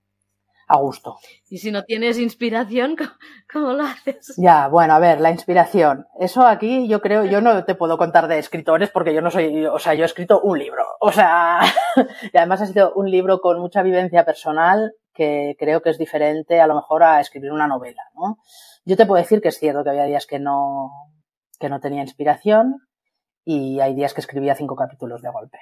[0.67, 1.17] a gusto.
[1.49, 2.95] Y si no tienes inspiración,
[3.51, 4.33] ¿cómo, lo haces?
[4.37, 6.07] Ya, bueno, a ver, la inspiración.
[6.19, 9.65] Eso aquí yo creo, yo no te puedo contar de escritores porque yo no soy,
[9.65, 10.83] o sea, yo he escrito un libro.
[10.99, 11.61] O sea,
[12.33, 16.59] y además ha sido un libro con mucha vivencia personal que creo que es diferente
[16.59, 18.37] a lo mejor a escribir una novela, ¿no?
[18.85, 20.91] Yo te puedo decir que es cierto que había días que no,
[21.59, 22.87] que no tenía inspiración
[23.43, 25.57] y hay días que escribía cinco capítulos de golpe.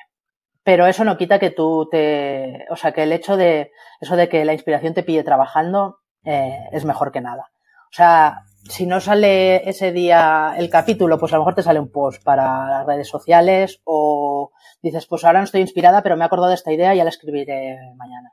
[0.64, 4.30] Pero eso no quita que tú te, o sea, que el hecho de, eso de
[4.30, 7.52] que la inspiración te pille trabajando, eh, es mejor que nada.
[7.86, 11.80] O sea, si no sale ese día el capítulo, pues a lo mejor te sale
[11.80, 16.24] un post para las redes sociales o dices, pues ahora no estoy inspirada, pero me
[16.24, 18.32] he acordado de esta idea y ya la escribiré mañana.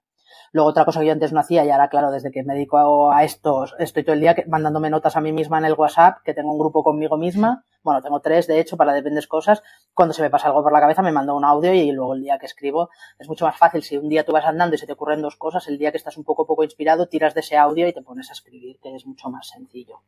[0.53, 3.13] Luego otra cosa que yo antes no hacía y ahora claro, desde que me dedico
[3.13, 6.35] a esto, estoy todo el día mandándome notas a mí misma en el WhatsApp, que
[6.35, 9.63] tengo un grupo conmigo misma, bueno, tengo tres de hecho para dependes cosas,
[9.95, 12.23] cuando se me pasa algo por la cabeza me mando un audio y luego el
[12.23, 13.83] día que escribo es mucho más fácil.
[13.83, 15.99] Si un día tú vas andando y se te ocurren dos cosas, el día que
[15.99, 18.95] estás un poco poco inspirado, tiras de ese audio y te pones a escribir, que
[18.95, 20.01] es mucho más sencillo.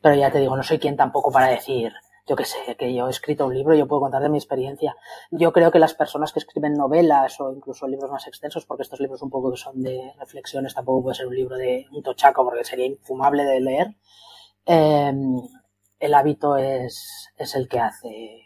[0.00, 1.92] Pero ya te digo, no soy quien tampoco para decir,
[2.26, 4.96] yo que sé, que yo he escrito un libro, yo puedo contar de mi experiencia.
[5.30, 9.00] Yo creo que las personas que escriben novelas o incluso libros más extensos, porque estos
[9.00, 12.44] libros un poco que son de reflexiones, tampoco puede ser un libro de un tochaco
[12.44, 13.96] porque sería infumable de leer,
[14.66, 15.12] eh,
[15.98, 18.42] el hábito es, es el que hace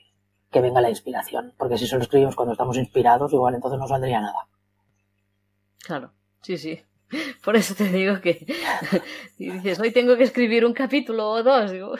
[0.50, 4.20] que venga la inspiración, porque si solo escribimos cuando estamos inspirados, igual entonces no saldría
[4.20, 4.48] nada.
[5.84, 6.82] Claro, sí, sí.
[7.44, 8.46] Por eso te digo que
[9.38, 11.70] dices, hoy tengo que escribir un capítulo o dos.
[11.70, 11.96] Digo,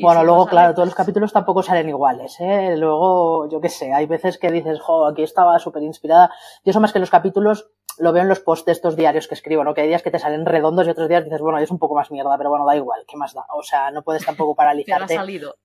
[0.00, 2.76] bueno, luego, claro, todos los capítulos tampoco salen iguales, ¿eh?
[2.76, 6.30] Luego, yo qué sé, hay veces que dices, jo, aquí estaba súper inspirada.
[6.64, 9.34] Yo eso más que los capítulos lo veo en los posts de estos diarios que
[9.34, 9.74] escribo, ¿no?
[9.74, 11.94] Que hay días que te salen redondos y otros días dices, bueno, es un poco
[11.94, 13.46] más mierda, pero bueno, da igual, ¿qué más da?
[13.54, 15.14] O sea, no puedes tampoco paralizarte.
[15.14, 15.56] ha salido.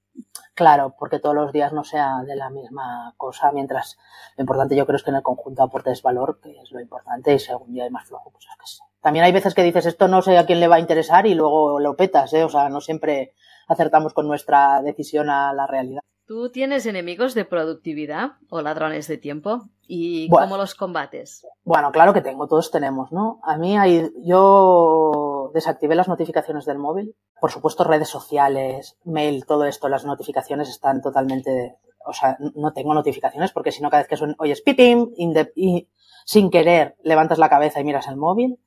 [0.53, 3.97] Claro, porque todos los días no sea de la misma cosa, mientras
[4.35, 7.33] lo importante yo creo es que en el conjunto aportes valor, que es lo importante,
[7.33, 8.79] y si algún día hay más flojo, pues es que sí.
[9.01, 11.33] También hay veces que dices, esto no sé a quién le va a interesar y
[11.33, 12.43] luego lo petas, ¿eh?
[12.43, 13.33] O sea, no siempre
[13.69, 16.01] acertamos con nuestra decisión a la realidad.
[16.25, 19.63] ¿Tú tienes enemigos de productividad o ladrones de tiempo?
[19.87, 21.47] ¿Y cómo los combates?
[21.63, 23.39] Bueno, claro que tengo, todos tenemos, ¿no?
[23.43, 27.15] A mí hay, yo desactivé las notificaciones del móvil.
[27.41, 32.93] Por supuesto, redes sociales, mail, todo esto, las notificaciones están totalmente, o sea, no tengo
[32.93, 35.09] notificaciones porque si no cada vez que suena, oyes pipim,
[35.55, 35.89] y
[36.25, 38.59] sin querer levantas la cabeza y miras el móvil.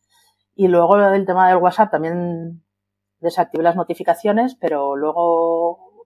[0.56, 2.64] Y luego el tema del WhatsApp también
[3.22, 6.04] desactivé las notificaciones, pero luego,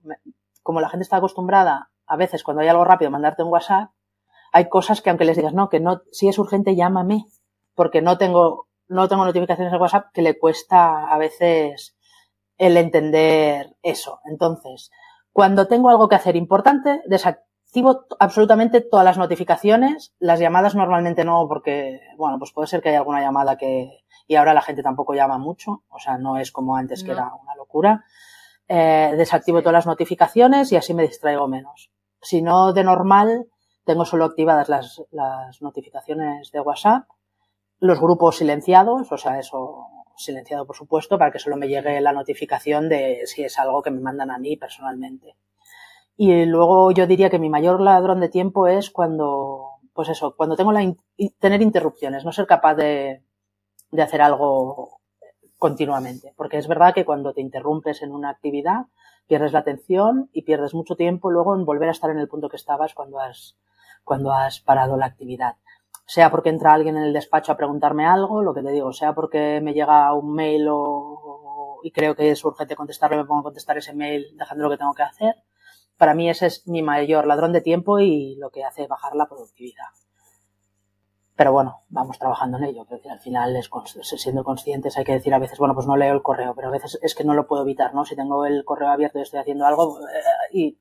[0.63, 3.91] como la gente está acostumbrada a veces cuando hay algo rápido mandarte un WhatsApp,
[4.53, 7.27] hay cosas que aunque les digas no, que no, si es urgente llámame,
[7.75, 11.97] porque no tengo, no tengo notificaciones de WhatsApp que le cuesta a veces
[12.59, 14.21] el entender eso.
[14.25, 14.91] Entonces,
[15.33, 20.15] cuando tengo algo que hacer importante, desactivo absolutamente todas las notificaciones.
[20.19, 24.37] Las llamadas normalmente no, porque, bueno, pues puede ser que haya alguna llamada que, y
[24.37, 27.55] ahora la gente tampoco llama mucho, o sea, no es como antes que era una
[27.55, 28.05] locura.
[28.69, 31.91] Eh, desactivo todas las notificaciones y así me distraigo menos.
[32.21, 33.47] Si no, de normal,
[33.85, 37.09] tengo solo activadas las, las notificaciones de WhatsApp,
[37.79, 39.87] los grupos silenciados, o sea, eso
[40.17, 43.91] silenciado por supuesto, para que solo me llegue la notificación de si es algo que
[43.91, 45.37] me mandan a mí personalmente.
[46.17, 50.57] Y luego yo diría que mi mayor ladrón de tiempo es cuando, pues eso, cuando
[50.57, 50.95] tengo la,
[51.39, 53.23] tener interrupciones, no ser capaz de,
[53.97, 55.01] de hacer algo
[55.59, 56.33] continuamente.
[56.37, 58.87] Porque es verdad que cuando te interrumpes en una actividad,
[59.27, 62.49] pierdes la atención y pierdes mucho tiempo luego en volver a estar en el punto
[62.49, 63.57] que estabas cuando has,
[64.05, 65.57] cuando has parado la actividad.
[66.07, 69.13] Sea porque entra alguien en el despacho a preguntarme algo, lo que te digo, sea
[69.13, 73.45] porque me llega un mail o, y creo que es urgente contestarlo, me pongo a
[73.45, 75.35] contestar ese mail dejando lo que tengo que hacer.
[75.97, 79.27] Para mí ese es mi mayor ladrón de tiempo y lo que hace bajar la
[79.27, 79.87] productividad.
[81.37, 82.87] Pero bueno, vamos trabajando en ello.
[83.11, 83.71] al final, es,
[84.17, 86.71] siendo conscientes, hay que decir a veces, bueno, pues no leo el correo, pero a
[86.71, 88.07] veces es que no lo puedo evitar, ¿no?
[88.07, 90.23] Si tengo el correo abierto y estoy haciendo algo, eh,
[90.53, 90.79] y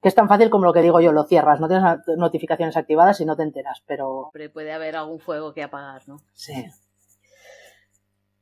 [0.00, 3.20] que es tan fácil como lo que digo yo, lo cierras, no tienes notificaciones activadas
[3.20, 4.30] y no te enteras, pero...
[4.32, 6.16] Pero puede haber algún fuego que apagar, ¿no?
[6.32, 6.66] Sí.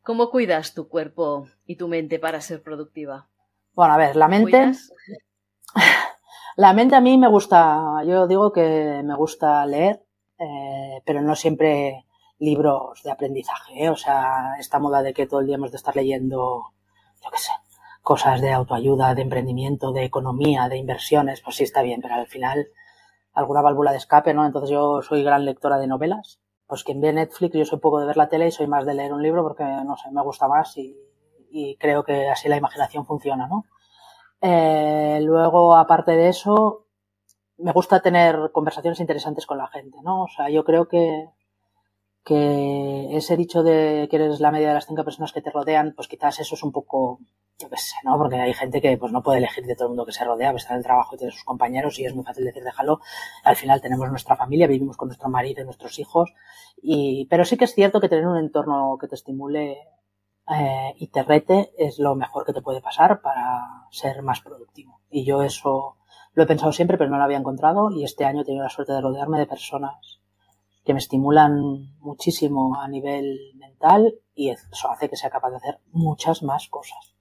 [0.02, 3.28] ¿Cómo cuidas tu cuerpo y tu mente para ser productiva?
[3.74, 4.72] Bueno, a ver, la mente...
[6.56, 10.02] La mente a mí me gusta, yo digo que me gusta leer,
[10.42, 12.04] eh, pero no siempre
[12.38, 13.90] libros de aprendizaje, ¿eh?
[13.90, 16.72] o sea, esta moda de que todo el día hemos de estar leyendo,
[17.22, 17.52] yo qué sé,
[18.02, 22.26] cosas de autoayuda, de emprendimiento, de economía, de inversiones, pues sí está bien, pero al
[22.26, 22.66] final
[23.32, 24.44] alguna válvula de escape, ¿no?
[24.44, 28.06] Entonces yo soy gran lectora de novelas, pues quien ve Netflix, yo soy poco de
[28.06, 30.48] ver la tele y soy más de leer un libro porque, no sé, me gusta
[30.48, 30.96] más y,
[31.78, 33.66] creo que así la imaginación funciona, ¿no?
[34.40, 36.86] Eh, luego, aparte de eso,
[37.62, 40.24] me gusta tener conversaciones interesantes con la gente, ¿no?
[40.24, 41.28] O sea, yo creo que,
[42.24, 45.92] que ese dicho de que eres la media de las cinco personas que te rodean,
[45.94, 47.20] pues quizás eso es un poco,
[47.58, 48.18] yo qué sé, ¿no?
[48.18, 50.50] Porque hay gente que pues no puede elegir de todo el mundo que se rodea,
[50.50, 53.00] pues está en el trabajo y tiene sus compañeros y es muy fácil decir déjalo.
[53.44, 56.32] Al final tenemos nuestra familia, vivimos con nuestro marido y nuestros hijos,
[56.80, 59.78] y, pero sí que es cierto que tener un entorno que te estimule
[60.48, 65.00] eh, y te rete es lo mejor que te puede pasar para ser más productivo.
[65.10, 65.96] Y yo eso
[66.34, 68.70] lo he pensado siempre, pero no lo había encontrado y este año he tenido la
[68.70, 70.20] suerte de rodearme de personas
[70.84, 75.78] que me estimulan muchísimo a nivel mental y eso hace que sea capaz de hacer
[75.92, 77.14] muchas más cosas.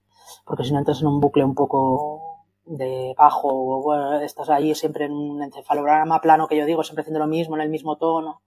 [0.44, 5.04] Porque si no entras en un bucle un poco de bajo, bueno, estás ahí siempre
[5.04, 8.42] en un encefalograma plano que yo digo, siempre haciendo lo mismo, en el mismo tono.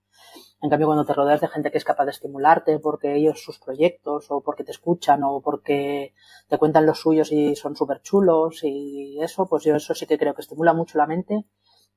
[0.62, 3.60] En cambio, cuando te rodeas de gente que es capaz de estimularte porque ellos sus
[3.60, 6.14] proyectos o porque te escuchan o porque
[6.48, 10.18] te cuentan los suyos y son súper chulos y eso, pues yo eso sí que
[10.18, 11.46] creo que estimula mucho la mente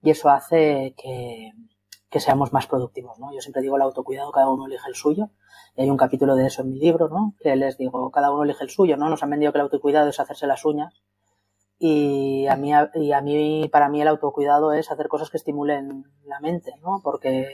[0.02, 1.52] y eso hace que,
[2.10, 3.32] que seamos más productivos, ¿no?
[3.32, 5.30] Yo siempre digo el autocuidado, cada uno elige el suyo.
[5.76, 7.34] Y hay un capítulo de eso en mi libro, ¿no?
[7.40, 9.08] Que les digo, cada uno elige el suyo, ¿no?
[9.08, 11.02] Nos han vendido que el autocuidado es hacerse las uñas.
[11.78, 16.04] Y a mí, y a mí, para mí el autocuidado es hacer cosas que estimulen
[16.24, 17.00] la mente, ¿no?
[17.04, 17.46] Porque,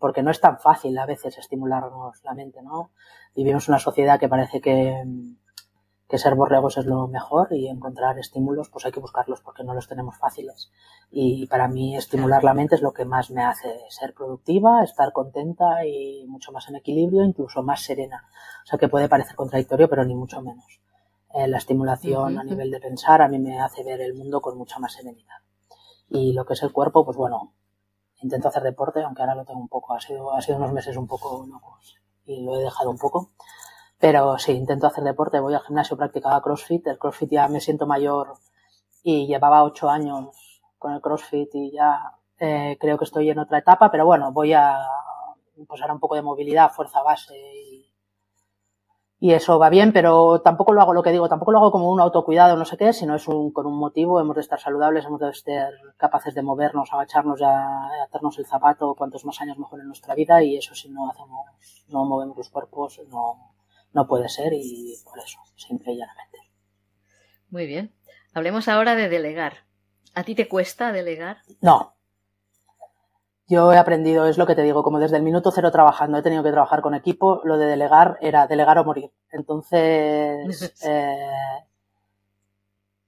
[0.00, 2.90] porque no es tan fácil a veces estimularnos la mente, ¿no?
[3.36, 5.04] Vivimos una sociedad que parece que,
[6.08, 9.74] que ser borregos es lo mejor y encontrar estímulos, pues hay que buscarlos porque no
[9.74, 10.72] los tenemos fáciles.
[11.10, 15.12] Y para mí estimular la mente es lo que más me hace ser productiva, estar
[15.12, 18.24] contenta y mucho más en equilibrio, incluso más serena.
[18.64, 20.80] O sea que puede parecer contradictorio, pero ni mucho menos.
[21.34, 24.56] Eh, la estimulación a nivel de pensar a mí me hace ver el mundo con
[24.56, 25.36] mucha más serenidad.
[26.08, 27.54] Y lo que es el cuerpo, pues bueno,
[28.22, 30.96] intento hacer deporte, aunque ahora lo tengo un poco, ha sido, ha sido unos meses
[30.96, 31.46] un poco
[32.26, 33.30] y lo he dejado un poco
[34.00, 36.86] pero sí, intento hacer deporte, voy al gimnasio, practicaba CrossFit.
[36.86, 38.38] El CrossFit ya me siento mayor
[39.02, 43.58] y llevaba ocho años con el CrossFit y ya eh, creo que estoy en otra
[43.58, 44.78] etapa, pero bueno, voy a
[45.68, 47.69] pues un poco de movilidad, fuerza base y,
[49.20, 51.90] y, eso va bien, pero tampoco lo hago lo que digo, tampoco lo hago como
[51.90, 55.04] un autocuidado, no sé qué, sino es un, con un motivo, hemos de estar saludables,
[55.04, 57.66] hemos de estar capaces de movernos, agacharnos, ya,
[58.04, 61.46] atarnos el zapato, cuantos más años mejor en nuestra vida y eso si no hacemos,
[61.88, 63.54] no movemos los cuerpos, no,
[63.92, 66.38] no puede ser y por eso, simple y llanamente.
[67.50, 67.92] Muy bien.
[68.32, 69.64] Hablemos ahora de delegar.
[70.14, 71.38] ¿A ti te cuesta delegar?
[71.60, 71.94] No.
[73.50, 76.22] Yo he aprendido, es lo que te digo, como desde el minuto cero trabajando, he
[76.22, 79.10] tenido que trabajar con equipo, lo de delegar era delegar o morir.
[79.32, 81.64] Entonces, eh,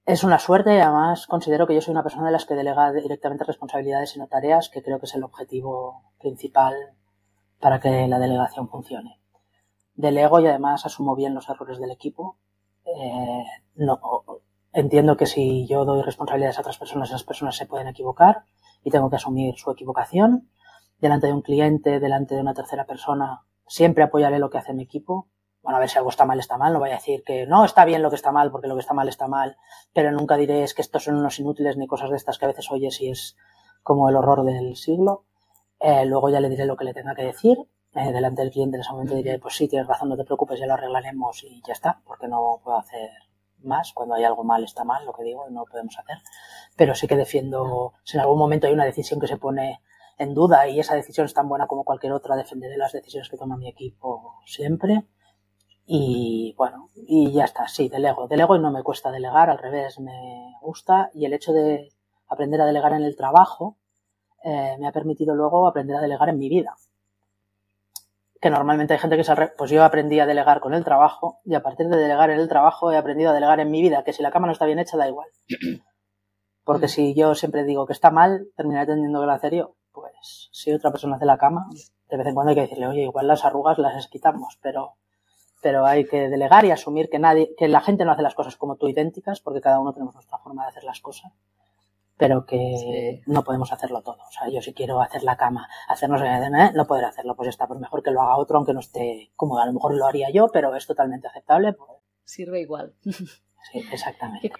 [0.04, 2.90] es una suerte y además considero que yo soy una persona de las que delega
[2.90, 6.74] directamente responsabilidades y no tareas, que creo que es el objetivo principal
[7.60, 9.20] para que la delegación funcione.
[9.94, 12.36] Delego y además asumo bien los errores del equipo.
[12.84, 13.44] Eh,
[13.76, 14.00] no,
[14.72, 18.42] entiendo que si yo doy responsabilidades a otras personas, esas personas se pueden equivocar
[18.84, 20.48] y tengo que asumir su equivocación.
[20.98, 24.84] Delante de un cliente, delante de una tercera persona, siempre apoyaré lo que hace mi
[24.84, 25.28] equipo.
[25.62, 26.72] Bueno, a ver si algo está mal, está mal.
[26.72, 28.80] No voy a decir que no está bien lo que está mal porque lo que
[28.80, 29.56] está mal está mal,
[29.92, 32.48] pero nunca diré es que estos son unos inútiles ni cosas de estas que a
[32.48, 33.36] veces oyes y es
[33.82, 35.24] como el horror del siglo.
[35.78, 37.58] Eh, luego ya le diré lo que le tenga que decir.
[37.94, 40.58] Eh, delante del cliente en ese momento diré, pues sí, tienes razón, no te preocupes,
[40.58, 43.10] ya lo arreglaremos y ya está, porque no puedo hacer
[43.64, 43.92] más.
[43.92, 46.18] Cuando hay algo mal está mal, lo que digo, no podemos hacer.
[46.76, 49.80] Pero sí que defiendo, si en algún momento hay una decisión que se pone
[50.18, 53.36] en duda y esa decisión es tan buena como cualquier otra, defenderé las decisiones que
[53.36, 55.04] toma mi equipo siempre.
[55.84, 58.28] Y bueno, y ya está, sí, delego.
[58.28, 61.10] Delego y no me cuesta delegar, al revés, me gusta.
[61.14, 61.88] Y el hecho de
[62.28, 63.78] aprender a delegar en el trabajo
[64.44, 66.76] eh, me ha permitido luego aprender a delegar en mi vida
[68.42, 71.54] que normalmente hay gente que se pues yo aprendí a delegar con el trabajo y
[71.54, 74.12] a partir de delegar en el trabajo he aprendido a delegar en mi vida, que
[74.12, 75.28] si la cama no está bien hecha da igual.
[76.64, 79.76] Porque si yo siempre digo que está mal, terminaré teniendo que lo hacer yo.
[79.92, 81.68] Pues si otra persona hace la cama,
[82.10, 84.94] de vez en cuando hay que decirle, oye, igual las arrugas las quitamos, pero,
[85.62, 88.56] pero hay que delegar y asumir que nadie, que la gente no hace las cosas
[88.56, 91.32] como tú idénticas, porque cada uno tenemos nuestra forma de hacer las cosas
[92.16, 94.18] pero que no podemos hacerlo todo.
[94.28, 96.70] O sea, yo si quiero hacer la cama, hacernos ¿eh?
[96.74, 99.60] no poder hacerlo, pues está, pues mejor que lo haga otro, aunque no esté cómodo.
[99.60, 101.72] A lo mejor lo haría yo, pero es totalmente aceptable.
[101.72, 101.90] Pues...
[102.24, 102.94] Sirve igual.
[103.70, 104.50] Sí, exactamente.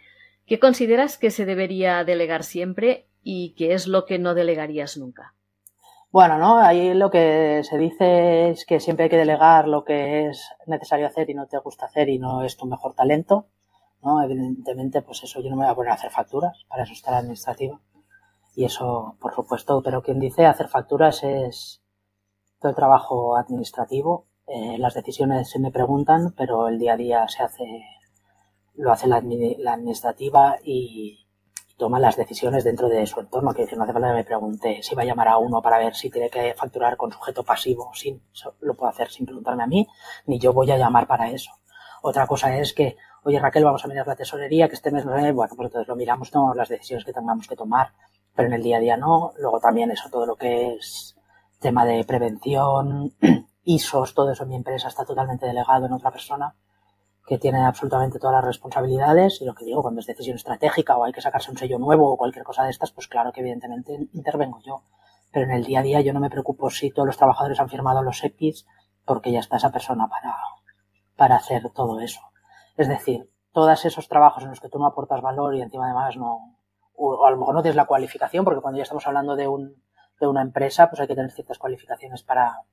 [0.47, 5.35] ¿Qué, consideras que se debería delegar siempre y qué es lo que no delegarías nunca?
[6.13, 6.59] Bueno, ¿no?
[6.59, 11.09] Ahí lo que se dice es que siempre hay que delegar lo que es necesario
[11.09, 13.49] hacer y no te gusta hacer y no es tu mejor talento.
[14.03, 14.23] ¿No?
[14.23, 17.11] Evidentemente, pues eso yo no me voy a poner a hacer facturas, para eso está
[17.11, 17.81] la administrativa.
[18.55, 21.83] Y eso, por supuesto, pero quien dice hacer facturas es
[22.61, 24.27] todo el trabajo administrativo.
[24.47, 27.85] Eh, las decisiones se me preguntan, pero el día a día se hace,
[28.75, 31.19] lo hace la, administrativa y,
[31.79, 33.55] toma las decisiones dentro de su entorno.
[33.55, 35.95] Que no hace falta que me pregunte si va a llamar a uno para ver
[35.95, 37.91] si tiene que facturar con sujeto pasivo.
[37.95, 38.23] Sin,
[38.61, 39.89] lo puedo hacer sin preguntarme a mí,
[40.27, 41.51] ni yo voy a llamar para eso.
[42.03, 45.13] Otra cosa es que oye Raquel, vamos a mirar la tesorería, que este mes no
[45.13, 47.93] bueno, pues entonces lo miramos, tomamos las decisiones que tengamos que tomar,
[48.35, 49.33] pero en el día a día no.
[49.39, 51.17] Luego también eso, todo lo que es
[51.61, 53.15] tema de prevención,
[53.65, 56.55] ISOs, todo eso en mi empresa está totalmente delegado en otra persona
[57.27, 61.05] que tiene absolutamente todas las responsabilidades y lo que digo, cuando es decisión estratégica o
[61.05, 64.09] hay que sacarse un sello nuevo o cualquier cosa de estas, pues claro que evidentemente
[64.13, 64.83] intervengo yo.
[65.33, 67.69] Pero en el día a día yo no me preocupo si todos los trabajadores han
[67.69, 68.67] firmado los EPIs
[69.05, 70.37] porque ya está esa persona para,
[71.17, 72.21] para hacer todo eso.
[72.77, 76.17] Es decir, todos esos trabajos en los que tú no aportas valor y encima además
[76.17, 76.57] no,
[76.95, 79.83] o a lo mejor no tienes la cualificación, porque cuando ya estamos hablando de, un,
[80.21, 82.65] de una empresa, pues hay que tener ciertas cualificaciones para,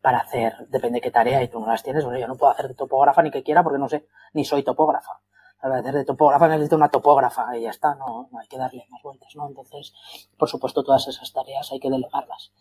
[0.00, 2.04] para hacer, depende de qué tarea y tú no las tienes.
[2.04, 4.62] Bueno, yo no puedo hacer de topógrafa ni que quiera porque no sé, ni soy
[4.62, 5.20] topógrafa.
[5.60, 8.86] Para hacer de topógrafa necesito una topógrafa y ya está, no, no hay que darle
[8.88, 9.46] más vueltas, ¿no?
[9.46, 9.92] Entonces,
[10.38, 12.52] por supuesto, todas esas tareas hay que delegarlas.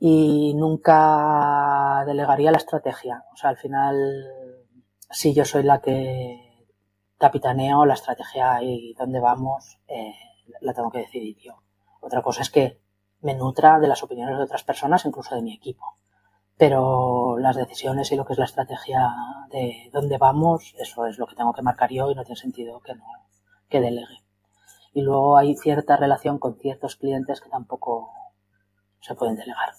[0.00, 3.24] Y nunca delegaría la estrategia.
[3.32, 3.96] O sea, al final,
[5.10, 6.66] si yo soy la que
[7.18, 10.14] capitaneo la estrategia y dónde vamos, eh,
[10.60, 11.62] la tengo que decidir yo.
[12.00, 12.80] Otra cosa es que
[13.20, 15.84] me nutra de las opiniones de otras personas, incluso de mi equipo.
[16.56, 19.14] Pero las decisiones y lo que es la estrategia
[19.50, 22.80] de dónde vamos, eso es lo que tengo que marcar yo y no tiene sentido
[22.80, 23.04] que no,
[23.68, 24.24] que delegue.
[24.92, 28.10] Y luego hay cierta relación con ciertos clientes que tampoco
[29.00, 29.74] se pueden delegar.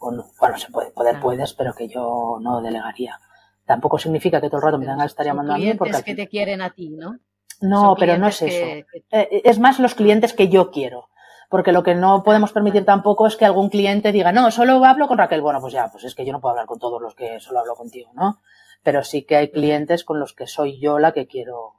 [0.00, 3.20] O no, bueno, se puede, poder puedes, pero que yo no delegaría
[3.66, 5.74] tampoco significa que todo el rato me tengan que estar llamando a mí.
[5.74, 7.18] Porque que te quieren a ti, ¿no?
[7.60, 8.64] No, pero no es eso.
[9.10, 11.08] Eh, es más los clientes que yo quiero.
[11.50, 15.06] Porque lo que no podemos permitir tampoco es que algún cliente diga, no, solo hablo
[15.06, 15.40] con Raquel.
[15.40, 17.60] Bueno, pues ya, pues es que yo no puedo hablar con todos los que solo
[17.60, 18.40] hablo contigo, ¿no?
[18.82, 21.74] Pero sí que hay clientes con los que soy yo la que quiero,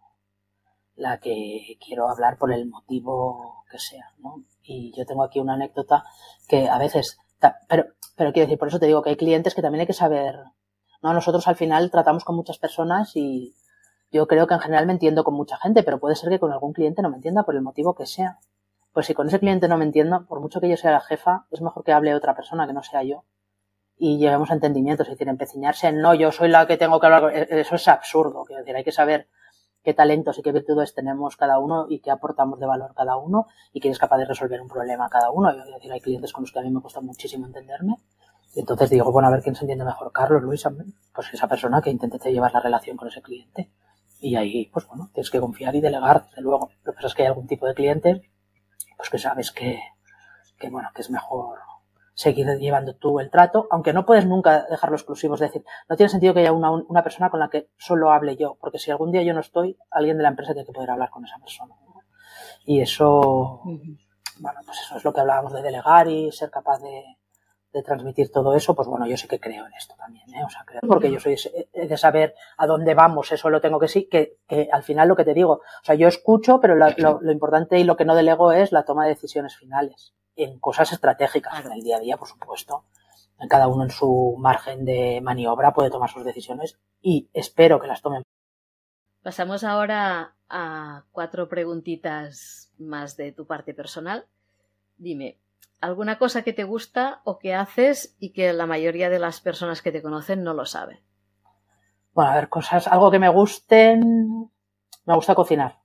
[0.95, 4.43] la que quiero hablar por el motivo que sea, ¿no?
[4.63, 6.04] Y yo tengo aquí una anécdota
[6.48, 7.19] que a veces,
[7.67, 9.93] pero, pero quiero decir, por eso te digo que hay clientes que también hay que
[9.93, 10.36] saber
[11.06, 11.13] ¿no?
[11.13, 13.56] Nosotros al final tratamos con muchas personas y
[14.12, 16.52] yo creo que en general me entiendo con mucha gente, pero puede ser que con
[16.52, 18.39] algún cliente no me entienda por el motivo que sea.
[18.91, 21.46] Pues si con ese cliente no me entiendo, por mucho que yo sea la jefa,
[21.52, 23.24] es mejor que hable otra persona que no sea yo
[23.98, 27.06] y lleguemos a entendimientos, es decir, empecinarse en no, yo soy la que tengo que
[27.06, 29.28] hablar, e-, eso es absurdo, decir, hay que saber
[29.84, 33.45] qué talentos y qué virtudes tenemos cada uno y qué aportamos de valor cada uno
[33.72, 35.56] y quién es capaz de resolver un problema cada uno.
[35.56, 37.95] Yo, decir, hay clientes con los que a mí me cuesta muchísimo entenderme
[38.56, 40.64] y entonces digo, bueno, a ver quién se entiende mejor, Carlos, Luis,
[41.14, 43.70] pues esa persona que intente llevar la relación con ese cliente.
[44.22, 46.70] Y ahí, pues bueno, tienes que confiar y delegar, de luego.
[46.86, 48.32] Lo que pasa es que hay algún tipo de cliente,
[48.95, 49.82] pues que sabes que,
[50.58, 51.60] que bueno, que es mejor
[52.14, 55.34] seguir llevando tú el trato, aunque no puedes nunca dejarlo exclusivo.
[55.34, 58.38] Es decir, no tiene sentido que haya una, una persona con la que solo hable
[58.38, 60.91] yo, porque si algún día yo no estoy, alguien de la empresa tiene que poder
[60.91, 61.76] hablar con esa persona.
[62.66, 67.03] Y eso, bueno, pues eso es lo que hablábamos de delegar y ser capaz de,
[67.76, 70.43] de transmitir todo eso, pues bueno, yo sí que creo en esto también, ¿eh?
[70.45, 71.36] O sea, creo, porque yo soy
[71.73, 75.15] de saber a dónde vamos, eso lo tengo que sí, que, que al final lo
[75.17, 78.05] que te digo, o sea, yo escucho, pero lo, lo, lo importante y lo que
[78.05, 81.99] no delego es la toma de decisiones finales en cosas estratégicas, en el día a
[81.99, 82.86] día, por supuesto.
[83.49, 88.01] Cada uno en su margen de maniobra puede tomar sus decisiones y espero que las
[88.01, 88.23] tomen.
[89.21, 94.28] Pasamos ahora a cuatro preguntitas más de tu parte personal.
[94.97, 95.39] Dime,
[95.82, 99.82] ¿alguna cosa que te gusta o que haces y que la mayoría de las personas
[99.82, 100.99] que te conocen no lo saben?
[102.13, 104.49] Bueno, a ver, cosas, algo que me gusten.
[105.05, 105.80] Me gusta cocinar.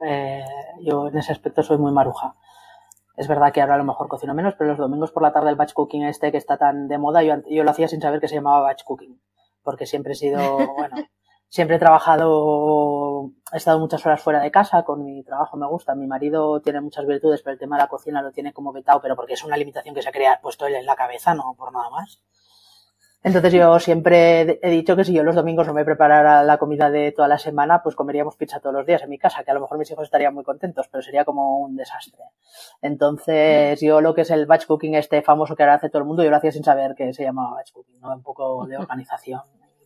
[0.00, 0.44] Eh,
[0.80, 2.36] yo en ese aspecto soy muy maruja.
[3.16, 5.50] Es verdad que ahora a lo mejor cocino menos, pero los domingos por la tarde
[5.50, 8.20] el batch cooking este que está tan de moda, yo, yo lo hacía sin saber
[8.20, 9.20] que se llamaba batch cooking,
[9.62, 10.38] porque siempre he sido,
[10.76, 10.96] bueno,
[11.48, 15.94] siempre he trabajado, he estado muchas horas fuera de casa con mi trabajo, me gusta.
[15.94, 19.00] Mi marido tiene muchas virtudes, pero el tema de la cocina lo tiene como vetado,
[19.00, 21.54] pero porque es una limitación que se ha creado, puesto él en la cabeza, no
[21.56, 22.20] por nada más.
[23.26, 26.90] Entonces yo siempre he dicho que si yo los domingos no me preparara la comida
[26.90, 29.54] de toda la semana, pues comeríamos pizza todos los días en mi casa, que a
[29.54, 32.22] lo mejor mis hijos estarían muy contentos, pero sería como un desastre.
[32.82, 36.04] Entonces yo lo que es el batch cooking este famoso que ahora hace todo el
[36.04, 38.14] mundo, yo lo hacía sin saber que se llamaba batch cooking, ¿no?
[38.14, 39.40] Un poco de organización,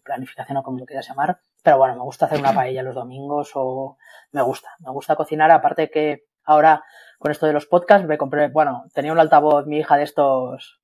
[0.05, 1.41] planificación o como lo quieras llamar.
[1.63, 3.97] Pero bueno, me gusta hacer una paella los domingos o
[4.33, 6.83] me gusta, me gusta cocinar, aparte que ahora
[7.19, 10.81] con esto de los podcasts me compré, bueno, tenía un altavoz mi hija de estos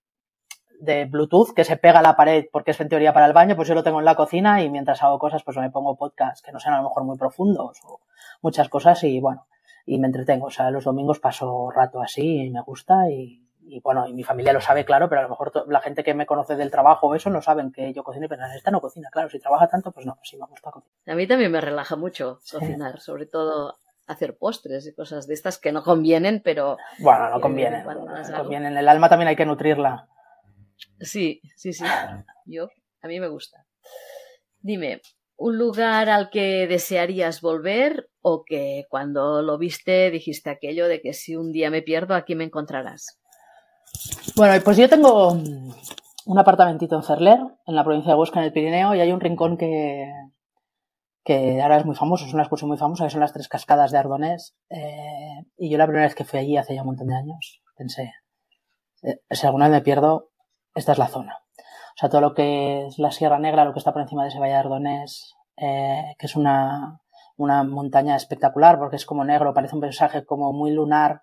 [0.78, 3.56] de Bluetooth que se pega a la pared porque es en teoría para el baño,
[3.56, 6.42] pues yo lo tengo en la cocina y mientras hago cosas pues me pongo podcasts
[6.42, 8.00] que no sean a lo mejor muy profundos o
[8.42, 9.46] muchas cosas y bueno,
[9.86, 10.46] y me entretengo.
[10.46, 14.22] O sea, los domingos paso rato así y me gusta y, y bueno, y mi
[14.22, 17.08] familia lo sabe, claro, pero a lo mejor la gente que me conoce del trabajo
[17.08, 19.68] o eso no saben que yo cocino y piensan, esta no cocina, claro, si trabaja
[19.68, 20.96] tanto, pues no, pues sí me gusta cocinar.
[21.06, 23.04] A mí también me relaja mucho cocinar, sí.
[23.04, 26.76] sobre todo hacer postres y cosas de estas que no convienen, pero...
[27.00, 27.84] Bueno, no convienen.
[27.84, 28.76] No convienen.
[28.76, 30.08] El alma también hay que nutrirla.
[31.00, 31.84] Sí, sí, sí.
[32.44, 32.68] Yo,
[33.02, 33.66] a mí me gusta.
[34.60, 35.00] Dime,
[35.36, 41.12] ¿un lugar al que desearías volver o que cuando lo viste dijiste aquello de que
[41.12, 43.20] si un día me pierdo aquí me encontrarás?
[44.36, 45.32] Bueno, pues yo tengo
[46.26, 49.20] un apartamentito en Cerler, en la provincia de Huesca, en el Pirineo, y hay un
[49.20, 50.12] rincón que,
[51.24, 53.92] que ahora es muy famoso, es una excursión muy famosa, que son las tres cascadas
[53.92, 54.56] de Ardonés.
[54.70, 57.62] Eh, y yo la primera vez que fui allí hace ya un montón de años,
[57.76, 58.12] pensé,
[59.02, 60.30] eh, si alguna vez me pierdo,
[60.74, 61.38] esta es la zona.
[61.58, 64.28] O sea, todo lo que es la Sierra Negra, lo que está por encima de
[64.28, 67.00] ese Valle de Ardonés, eh, que es una,
[67.36, 71.22] una montaña espectacular porque es como negro, parece un paisaje como muy lunar,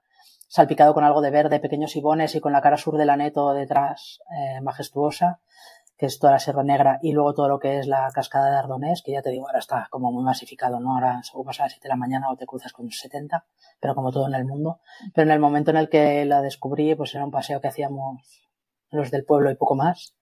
[0.54, 4.20] salpicado con algo de verde, pequeños ibones y con la cara sur del aneto detrás,
[4.38, 5.42] eh, majestuosa,
[5.98, 8.58] que es toda la Sierra Negra, y luego todo lo que es la cascada de
[8.58, 10.94] Ardonés, que ya te digo, ahora está como muy masificado, ¿no?
[10.94, 13.48] Ahora según vas a las 7 de la mañana o te cruzas con 70,
[13.80, 14.80] pero como todo en el mundo.
[15.16, 18.48] Pero en el momento en el que la descubrí, pues era un paseo que hacíamos
[18.92, 20.14] los del pueblo y poco más.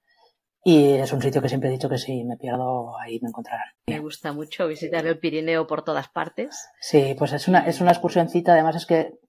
[0.63, 3.67] Y es un sitio que siempre he dicho que si me pierdo ahí me encontrarán.
[3.87, 6.69] Me gusta mucho visitar el Pirineo por todas partes.
[6.79, 9.19] Sí, pues es una, es una excursioncita, además es que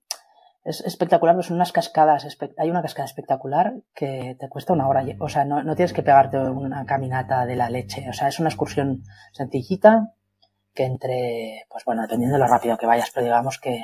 [0.63, 2.25] es espectacular, pues son unas cascadas,
[2.57, 6.03] hay una cascada espectacular que te cuesta una hora, o sea, no, no, tienes que
[6.03, 9.03] pegarte una caminata de la leche, o sea, es una excursión
[9.33, 10.13] sencillita
[10.73, 13.83] que entre, pues bueno, dependiendo de lo rápido que vayas, pero digamos que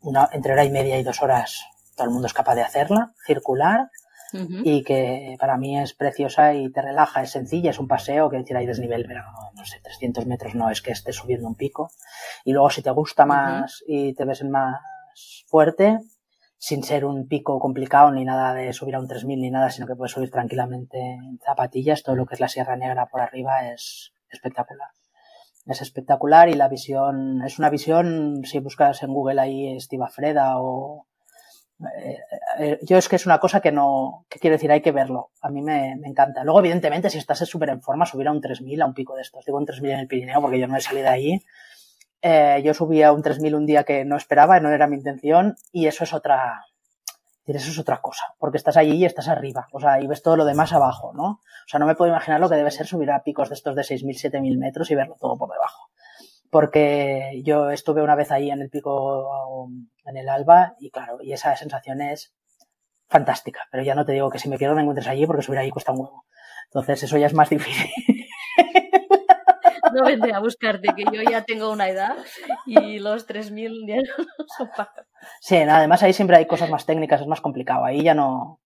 [0.00, 3.12] una, entre hora y media y dos horas todo el mundo es capaz de hacerla,
[3.26, 3.90] circular,
[4.32, 4.62] uh -huh.
[4.64, 8.38] y que para mí es preciosa y te relaja, es sencilla, es un paseo, que
[8.38, 9.22] decir, hay desnivel, pero
[9.54, 11.90] no sé, 300 metros no es que estés subiendo un pico,
[12.44, 13.86] y luego si te gusta más uh -huh.
[13.88, 14.80] y te ves en más
[15.46, 15.98] fuerte,
[16.58, 19.86] sin ser un pico complicado ni nada de subir a un 3000 ni nada, sino
[19.86, 22.02] que puedes subir tranquilamente en zapatillas.
[22.02, 24.88] Todo lo que es la Sierra Negra por arriba es espectacular.
[25.66, 30.58] Es espectacular y la visión, es una visión, si buscas en Google ahí Estiva Freda
[30.58, 31.06] o,
[31.96, 32.18] eh,
[32.58, 35.30] eh, yo es que es una cosa que no, que quiero decir, hay que verlo.
[35.40, 36.44] A mí me, encanta.
[36.44, 39.22] Luego, evidentemente, si estás súper en forma, subir a un 3000, a un pico de
[39.22, 39.44] estos.
[39.44, 41.40] Digo un 3000 en el Pirineo porque yo no he salido de allí
[42.22, 45.56] eh, yo subí a un 3000 un día que no esperaba, no era mi intención,
[45.72, 46.64] y eso es otra,
[47.46, 50.36] eso es otra cosa, porque estás allí y estás arriba, o sea, y ves todo
[50.36, 51.24] lo demás abajo, ¿no?
[51.30, 53.74] O sea, no me puedo imaginar lo que debe ser subir a picos de estos
[53.74, 55.88] de 6.000, 7.000 metros y verlo todo por debajo.
[56.50, 59.68] Porque yo estuve una vez ahí en el pico,
[60.04, 62.34] en el alba, y claro, y esa sensación es
[63.08, 65.58] fantástica, pero ya no te digo que si me pierdo me encuentres allí porque subir
[65.58, 66.24] allí cuesta un huevo.
[66.66, 67.90] Entonces eso ya es más difícil.
[69.92, 72.16] No vendré a buscarte, que yo ya tengo una edad
[72.66, 74.24] y los 3.000 ya no
[74.58, 75.06] son para.
[75.40, 77.84] Sí, además ahí siempre hay cosas más técnicas, es más complicado.
[77.84, 78.60] Ahí ya no.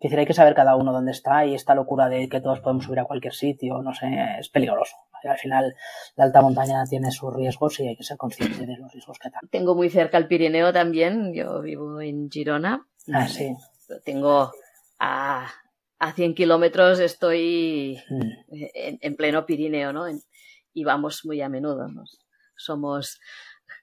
[0.00, 2.84] decir, hay que saber cada uno dónde está y esta locura de que todos podemos
[2.84, 4.96] subir a cualquier sitio, no sé, es peligroso.
[5.24, 5.74] Al final,
[6.16, 9.30] la alta montaña tiene sus riesgos y hay que ser consciente de los riesgos que
[9.30, 9.48] tiene.
[9.50, 11.34] Tengo muy cerca el Pirineo también.
[11.34, 12.86] Yo vivo en Girona.
[13.12, 13.54] Ah, sí.
[14.04, 14.52] Tengo
[15.00, 15.48] a,
[15.98, 18.30] a 100 kilómetros, estoy mm.
[19.00, 20.06] en, pleno Pirineo, ¿no?
[20.78, 21.88] Y vamos muy a menudo.
[22.56, 23.20] Somos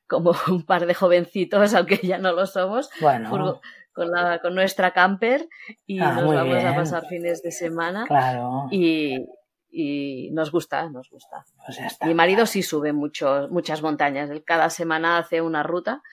[0.08, 2.90] como un par de jovencitos, aunque ya no lo somos.
[3.02, 3.62] Bueno
[3.96, 5.48] con, la, con nuestra camper
[5.88, 8.06] y ah, nos vamos a pasar fines de semana.
[8.06, 8.68] Claro.
[8.70, 9.26] Y,
[9.72, 11.46] y nos gusta, nos gusta.
[11.66, 14.30] Pues Mi marido sí sube mucho, muchas montañas.
[14.30, 16.04] Él cada semana hace una ruta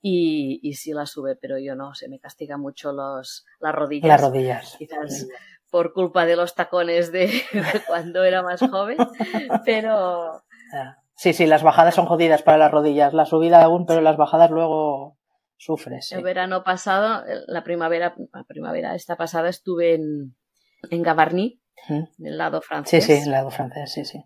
[0.00, 1.94] y, y sí la sube, pero yo no.
[1.94, 4.08] Se me castiga mucho los, las rodillas.
[4.08, 4.76] Las rodillas.
[4.78, 5.28] Quizás
[5.70, 7.30] por culpa de los tacones de,
[7.86, 8.98] cuando era más joven,
[9.64, 10.42] pero...
[11.16, 13.14] Sí, sí, las bajadas son jodidas para las rodillas.
[13.14, 15.16] La subida aún, pero las bajadas luego
[15.56, 16.12] sufres.
[16.12, 20.36] El verano pasado, la primavera, la primavera esta pasada estuve en,
[20.90, 21.60] en Gavarnie,
[22.18, 23.04] del lado francés.
[23.04, 24.24] Sí, sí, el lado francés, sí, sí.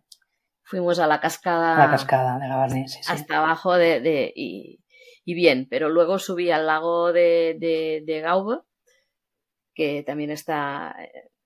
[0.65, 1.79] Fuimos a la cascada.
[1.79, 3.13] La cascada de Gavarnie, sí, sí.
[3.13, 4.81] Hasta abajo de, de y,
[5.25, 8.59] y, bien, pero luego subí al lago de, de, de Gaube,
[9.81, 10.95] que también está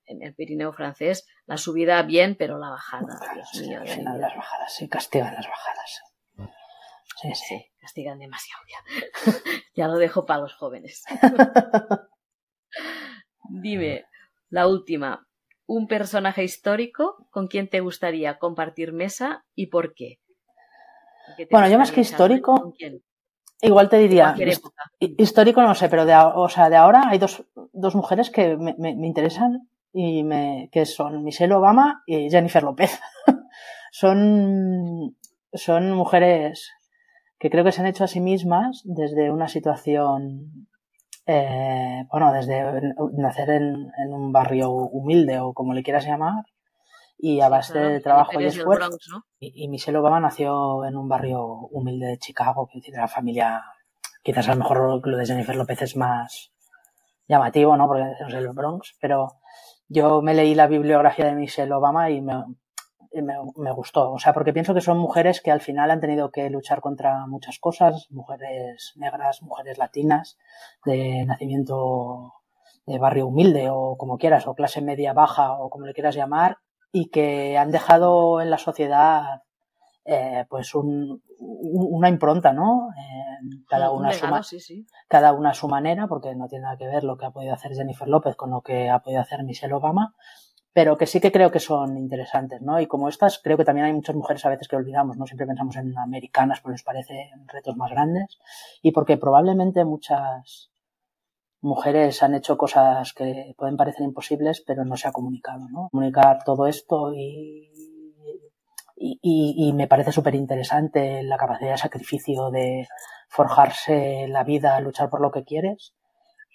[0.07, 1.25] en el Pirineo francés.
[1.45, 3.79] La subida bien, pero la bajada, Dios mío.
[3.79, 6.01] las bajadas, sí, castigan las bajadas.
[7.21, 7.71] Sí, sí.
[7.79, 9.31] castigan demasiado ya.
[9.75, 11.05] ya lo dejo para los jóvenes.
[13.49, 14.03] Dime,
[14.49, 15.25] la última.
[15.65, 20.19] Un personaje histórico con quien te gustaría compartir mesa y por qué.
[21.49, 22.73] Bueno, yo más que histórico,
[23.61, 24.35] igual te diría,
[24.99, 27.43] histórico no sé, pero de, o sea, de ahora hay dos,
[27.73, 32.61] dos mujeres que me, me, me interesan y me, que son Michelle Obama y Jennifer
[32.63, 32.99] López.
[33.91, 35.15] son,
[35.53, 36.73] son mujeres
[37.39, 40.67] que creo que se han hecho a sí mismas desde una situación,
[41.25, 46.43] eh, bueno, desde nacer en, un barrio humilde o como le quieras llamar,
[47.17, 49.25] y a base de trabajo y esfuerzo.
[49.39, 53.63] y, Michelle Obama nació en un barrio humilde de Chicago, que de la familia,
[54.23, 56.51] quizás a lo mejor lo de Jennifer López es más
[57.27, 57.87] llamativo, ¿no?
[57.87, 59.39] Porque es el Bronx, pero
[59.87, 62.43] yo me leí la bibliografía de Michelle Obama y me,
[63.21, 64.11] me, gustó.
[64.11, 67.25] O sea, porque pienso que son mujeres que al final han tenido que luchar contra
[67.27, 70.37] muchas cosas, mujeres negras, mujeres latinas,
[70.85, 72.33] de nacimiento
[72.85, 76.57] de barrio humilde o como quieras, o clase media baja o como le quieras llamar,
[76.95, 79.41] y que han dejado en la sociedad
[80.05, 82.87] eh, pues un, una impronta, ¿no?
[83.67, 84.25] cada, una su,
[85.09, 87.53] cada una a su manera, porque no tiene nada que ver lo que ha podido
[87.53, 90.15] hacer Jennifer López con lo que ha podido hacer Michelle Obama,
[90.71, 92.79] pero que sí que creo que son interesantes, ¿no?
[92.79, 95.25] Y como estas, creo que también hay muchas mujeres a veces que olvidamos, ¿no?
[95.25, 98.39] Siempre pensamos en americanas porque nos parecen retos más grandes
[98.81, 100.71] y porque probablemente muchas
[101.65, 105.89] mujeres han hecho cosas que pueden parecer imposibles, pero no se ha comunicado, ¿no?
[105.91, 107.71] Comunicar todo esto y,
[108.95, 112.87] y, me parece súper interesante la capacidad de sacrificio de
[113.27, 115.93] forjarse la vida, luchar por lo que quieres.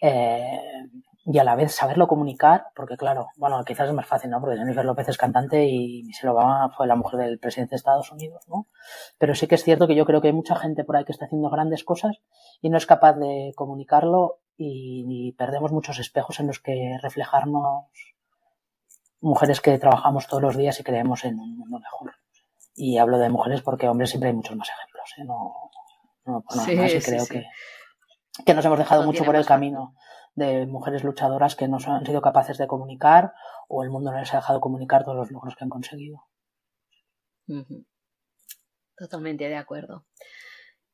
[0.00, 0.61] Eh,
[1.26, 4.40] y a la vez saberlo comunicar, porque claro, bueno, quizás es más fácil, ¿no?
[4.40, 8.11] Porque Jennifer López es cantante y Michelle Obama fue la mujer del presidente de Estados
[8.11, 8.68] Unidos, ¿no?
[9.18, 11.12] Pero sí que es cierto que yo creo que hay mucha gente por ahí que
[11.12, 12.16] está haciendo grandes cosas
[12.62, 17.86] y no es capaz de comunicarlo y, perdemos muchos espejos en los que reflejarnos
[19.20, 22.14] mujeres que trabajamos todos los días y creemos en un mundo mejor.
[22.74, 25.24] Y hablo de mujeres porque hombres siempre hay muchos más ejemplos, ¿eh?
[25.24, 25.70] No,
[26.26, 27.46] no por nada más y creo que,
[28.44, 29.94] que nos hemos dejado mucho por el camino
[30.34, 33.32] de mujeres luchadoras que no han sido capaces de comunicar
[33.68, 36.26] o el mundo no les ha dejado comunicar todos los logros que han conseguido.
[38.96, 40.04] Totalmente de acuerdo.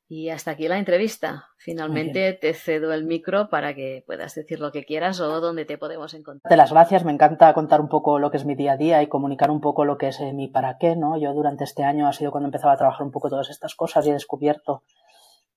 [0.09, 1.47] Y hasta aquí la entrevista.
[1.59, 5.79] Finalmente te cedo el micro para que puedas decir lo que quieras o dónde te
[5.79, 6.49] podemos encontrar.
[6.49, 9.03] De las gracias, me encanta contar un poco lo que es mi día a día
[9.03, 11.19] y comunicar un poco lo que es eh, mi para qué, ¿no?
[11.19, 14.07] Yo durante este año ha sido cuando empezaba a trabajar un poco todas estas cosas
[14.07, 14.85] y he descubierto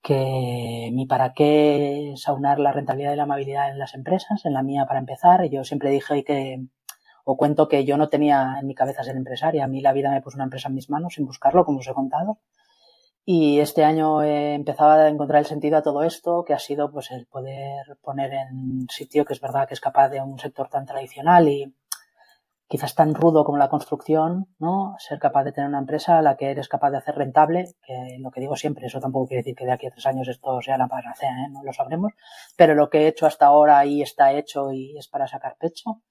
[0.02, 4.54] que mi para qué es aunar la rentabilidad y la amabilidad en las empresas, en
[4.54, 5.47] la mía para empezar.
[5.50, 6.66] Yo siempre dije que,
[7.24, 9.66] o cuento que yo no tenía en mi cabeza ser empresaria.
[9.66, 11.88] A mí la vida me puso una empresa en mis manos sin buscarlo, como os
[11.88, 12.39] he contado.
[13.32, 16.92] Y este año he empezado a encontrar el sentido a todo esto, que ha sido
[16.92, 20.68] pues el poder poner en sitio que es verdad que es capaz de un sector
[20.68, 21.72] tan tradicional y,
[22.68, 24.96] quizás tan rudo como la construcción, ¿no?
[24.98, 28.18] Ser capaz de tener una empresa a la que eres capaz de hacer rentable, que
[28.20, 30.60] lo que digo siempre, eso tampoco quiere decir que de aquí a tres años esto
[30.62, 31.50] sea la panacea, ¿eh?
[31.52, 32.14] No lo sabremos,
[32.56, 36.02] pero lo que he hecho hasta ahora ahí está hecho y es para sacar pecho.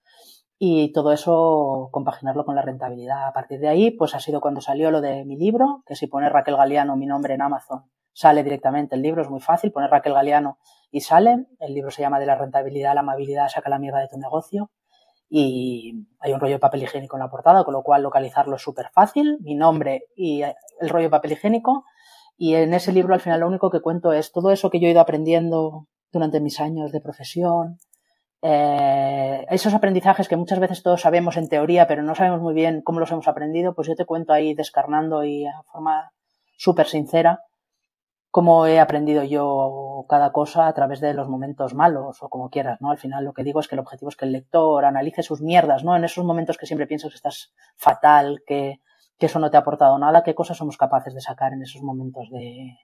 [0.58, 3.28] Y todo eso compaginarlo con la rentabilidad.
[3.28, 6.08] A partir de ahí, pues ha sido cuando salió lo de mi libro, que si
[6.08, 9.90] pone Raquel Galeano mi nombre en Amazon, sale directamente el libro, es muy fácil, poner
[9.90, 10.58] Raquel Galeano
[10.90, 11.46] y sale.
[11.60, 14.72] El libro se llama De la rentabilidad la amabilidad, saca la mierda de tu negocio.
[15.30, 18.62] Y hay un rollo de papel higiénico en la portada, con lo cual localizarlo es
[18.62, 19.38] súper fácil.
[19.42, 21.84] Mi nombre y el rollo de papel higiénico.
[22.36, 24.88] Y en ese libro al final lo único que cuento es todo eso que yo
[24.88, 27.78] he ido aprendiendo durante mis años de profesión,
[28.42, 32.82] eh, esos aprendizajes que muchas veces todos sabemos en teoría, pero no sabemos muy bien
[32.82, 36.12] cómo los hemos aprendido, pues yo te cuento ahí descarnando y a forma
[36.56, 37.40] súper sincera
[38.30, 42.80] cómo he aprendido yo cada cosa a través de los momentos malos o como quieras,
[42.80, 42.90] ¿no?
[42.90, 45.40] Al final lo que digo es que el objetivo es que el lector analice sus
[45.40, 45.96] mierdas, ¿no?
[45.96, 48.80] En esos momentos que siempre piensas que estás fatal, que,
[49.18, 51.82] que eso no te ha aportado nada, qué cosas somos capaces de sacar en esos
[51.82, 52.76] momentos de,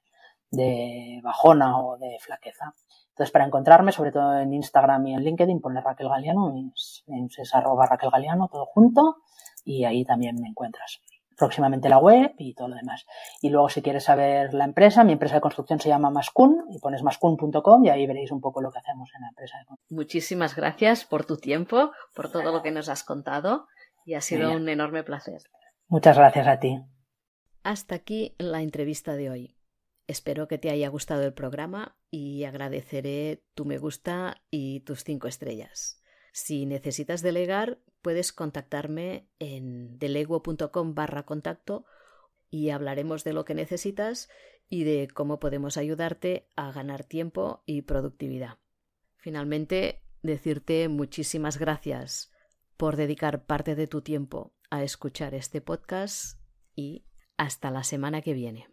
[0.51, 2.73] de bajona o de flaqueza.
[3.15, 7.05] Entonces, para encontrarme, sobre todo en Instagram y en LinkedIn, poner Raquel Galeano, es,
[7.39, 9.19] es arroba Raquel Galeano, todo junto,
[9.65, 11.01] y ahí también me encuentras.
[11.37, 13.07] Próximamente la web y todo lo demás.
[13.41, 16.81] Y luego, si quieres saber la empresa, mi empresa de construcción se llama Mascun, y
[16.81, 19.97] pones mascun.com y ahí veréis un poco lo que hacemos en la empresa de construcción.
[19.97, 23.69] Muchísimas gracias por tu tiempo, por todo lo que nos has contado,
[24.05, 25.41] y ha sido un enorme placer.
[25.87, 26.83] Muchas gracias a ti.
[27.63, 29.57] Hasta aquí la entrevista de hoy.
[30.07, 35.29] Espero que te haya gustado el programa y agradeceré tu me gusta y tus cinco
[35.29, 36.03] estrellas.
[36.33, 41.87] Si necesitas delegar, puedes contactarme en deleguo.com barra contacto
[42.51, 44.29] y hablaremos de lo que necesitas
[44.69, 48.59] y de cómo podemos ayudarte a ganar tiempo y productividad.
[49.17, 52.31] Finalmente, decirte muchísimas gracias
[52.77, 56.41] por dedicar parte de tu tiempo a escuchar este podcast
[56.75, 58.63] y hasta la semana que viene.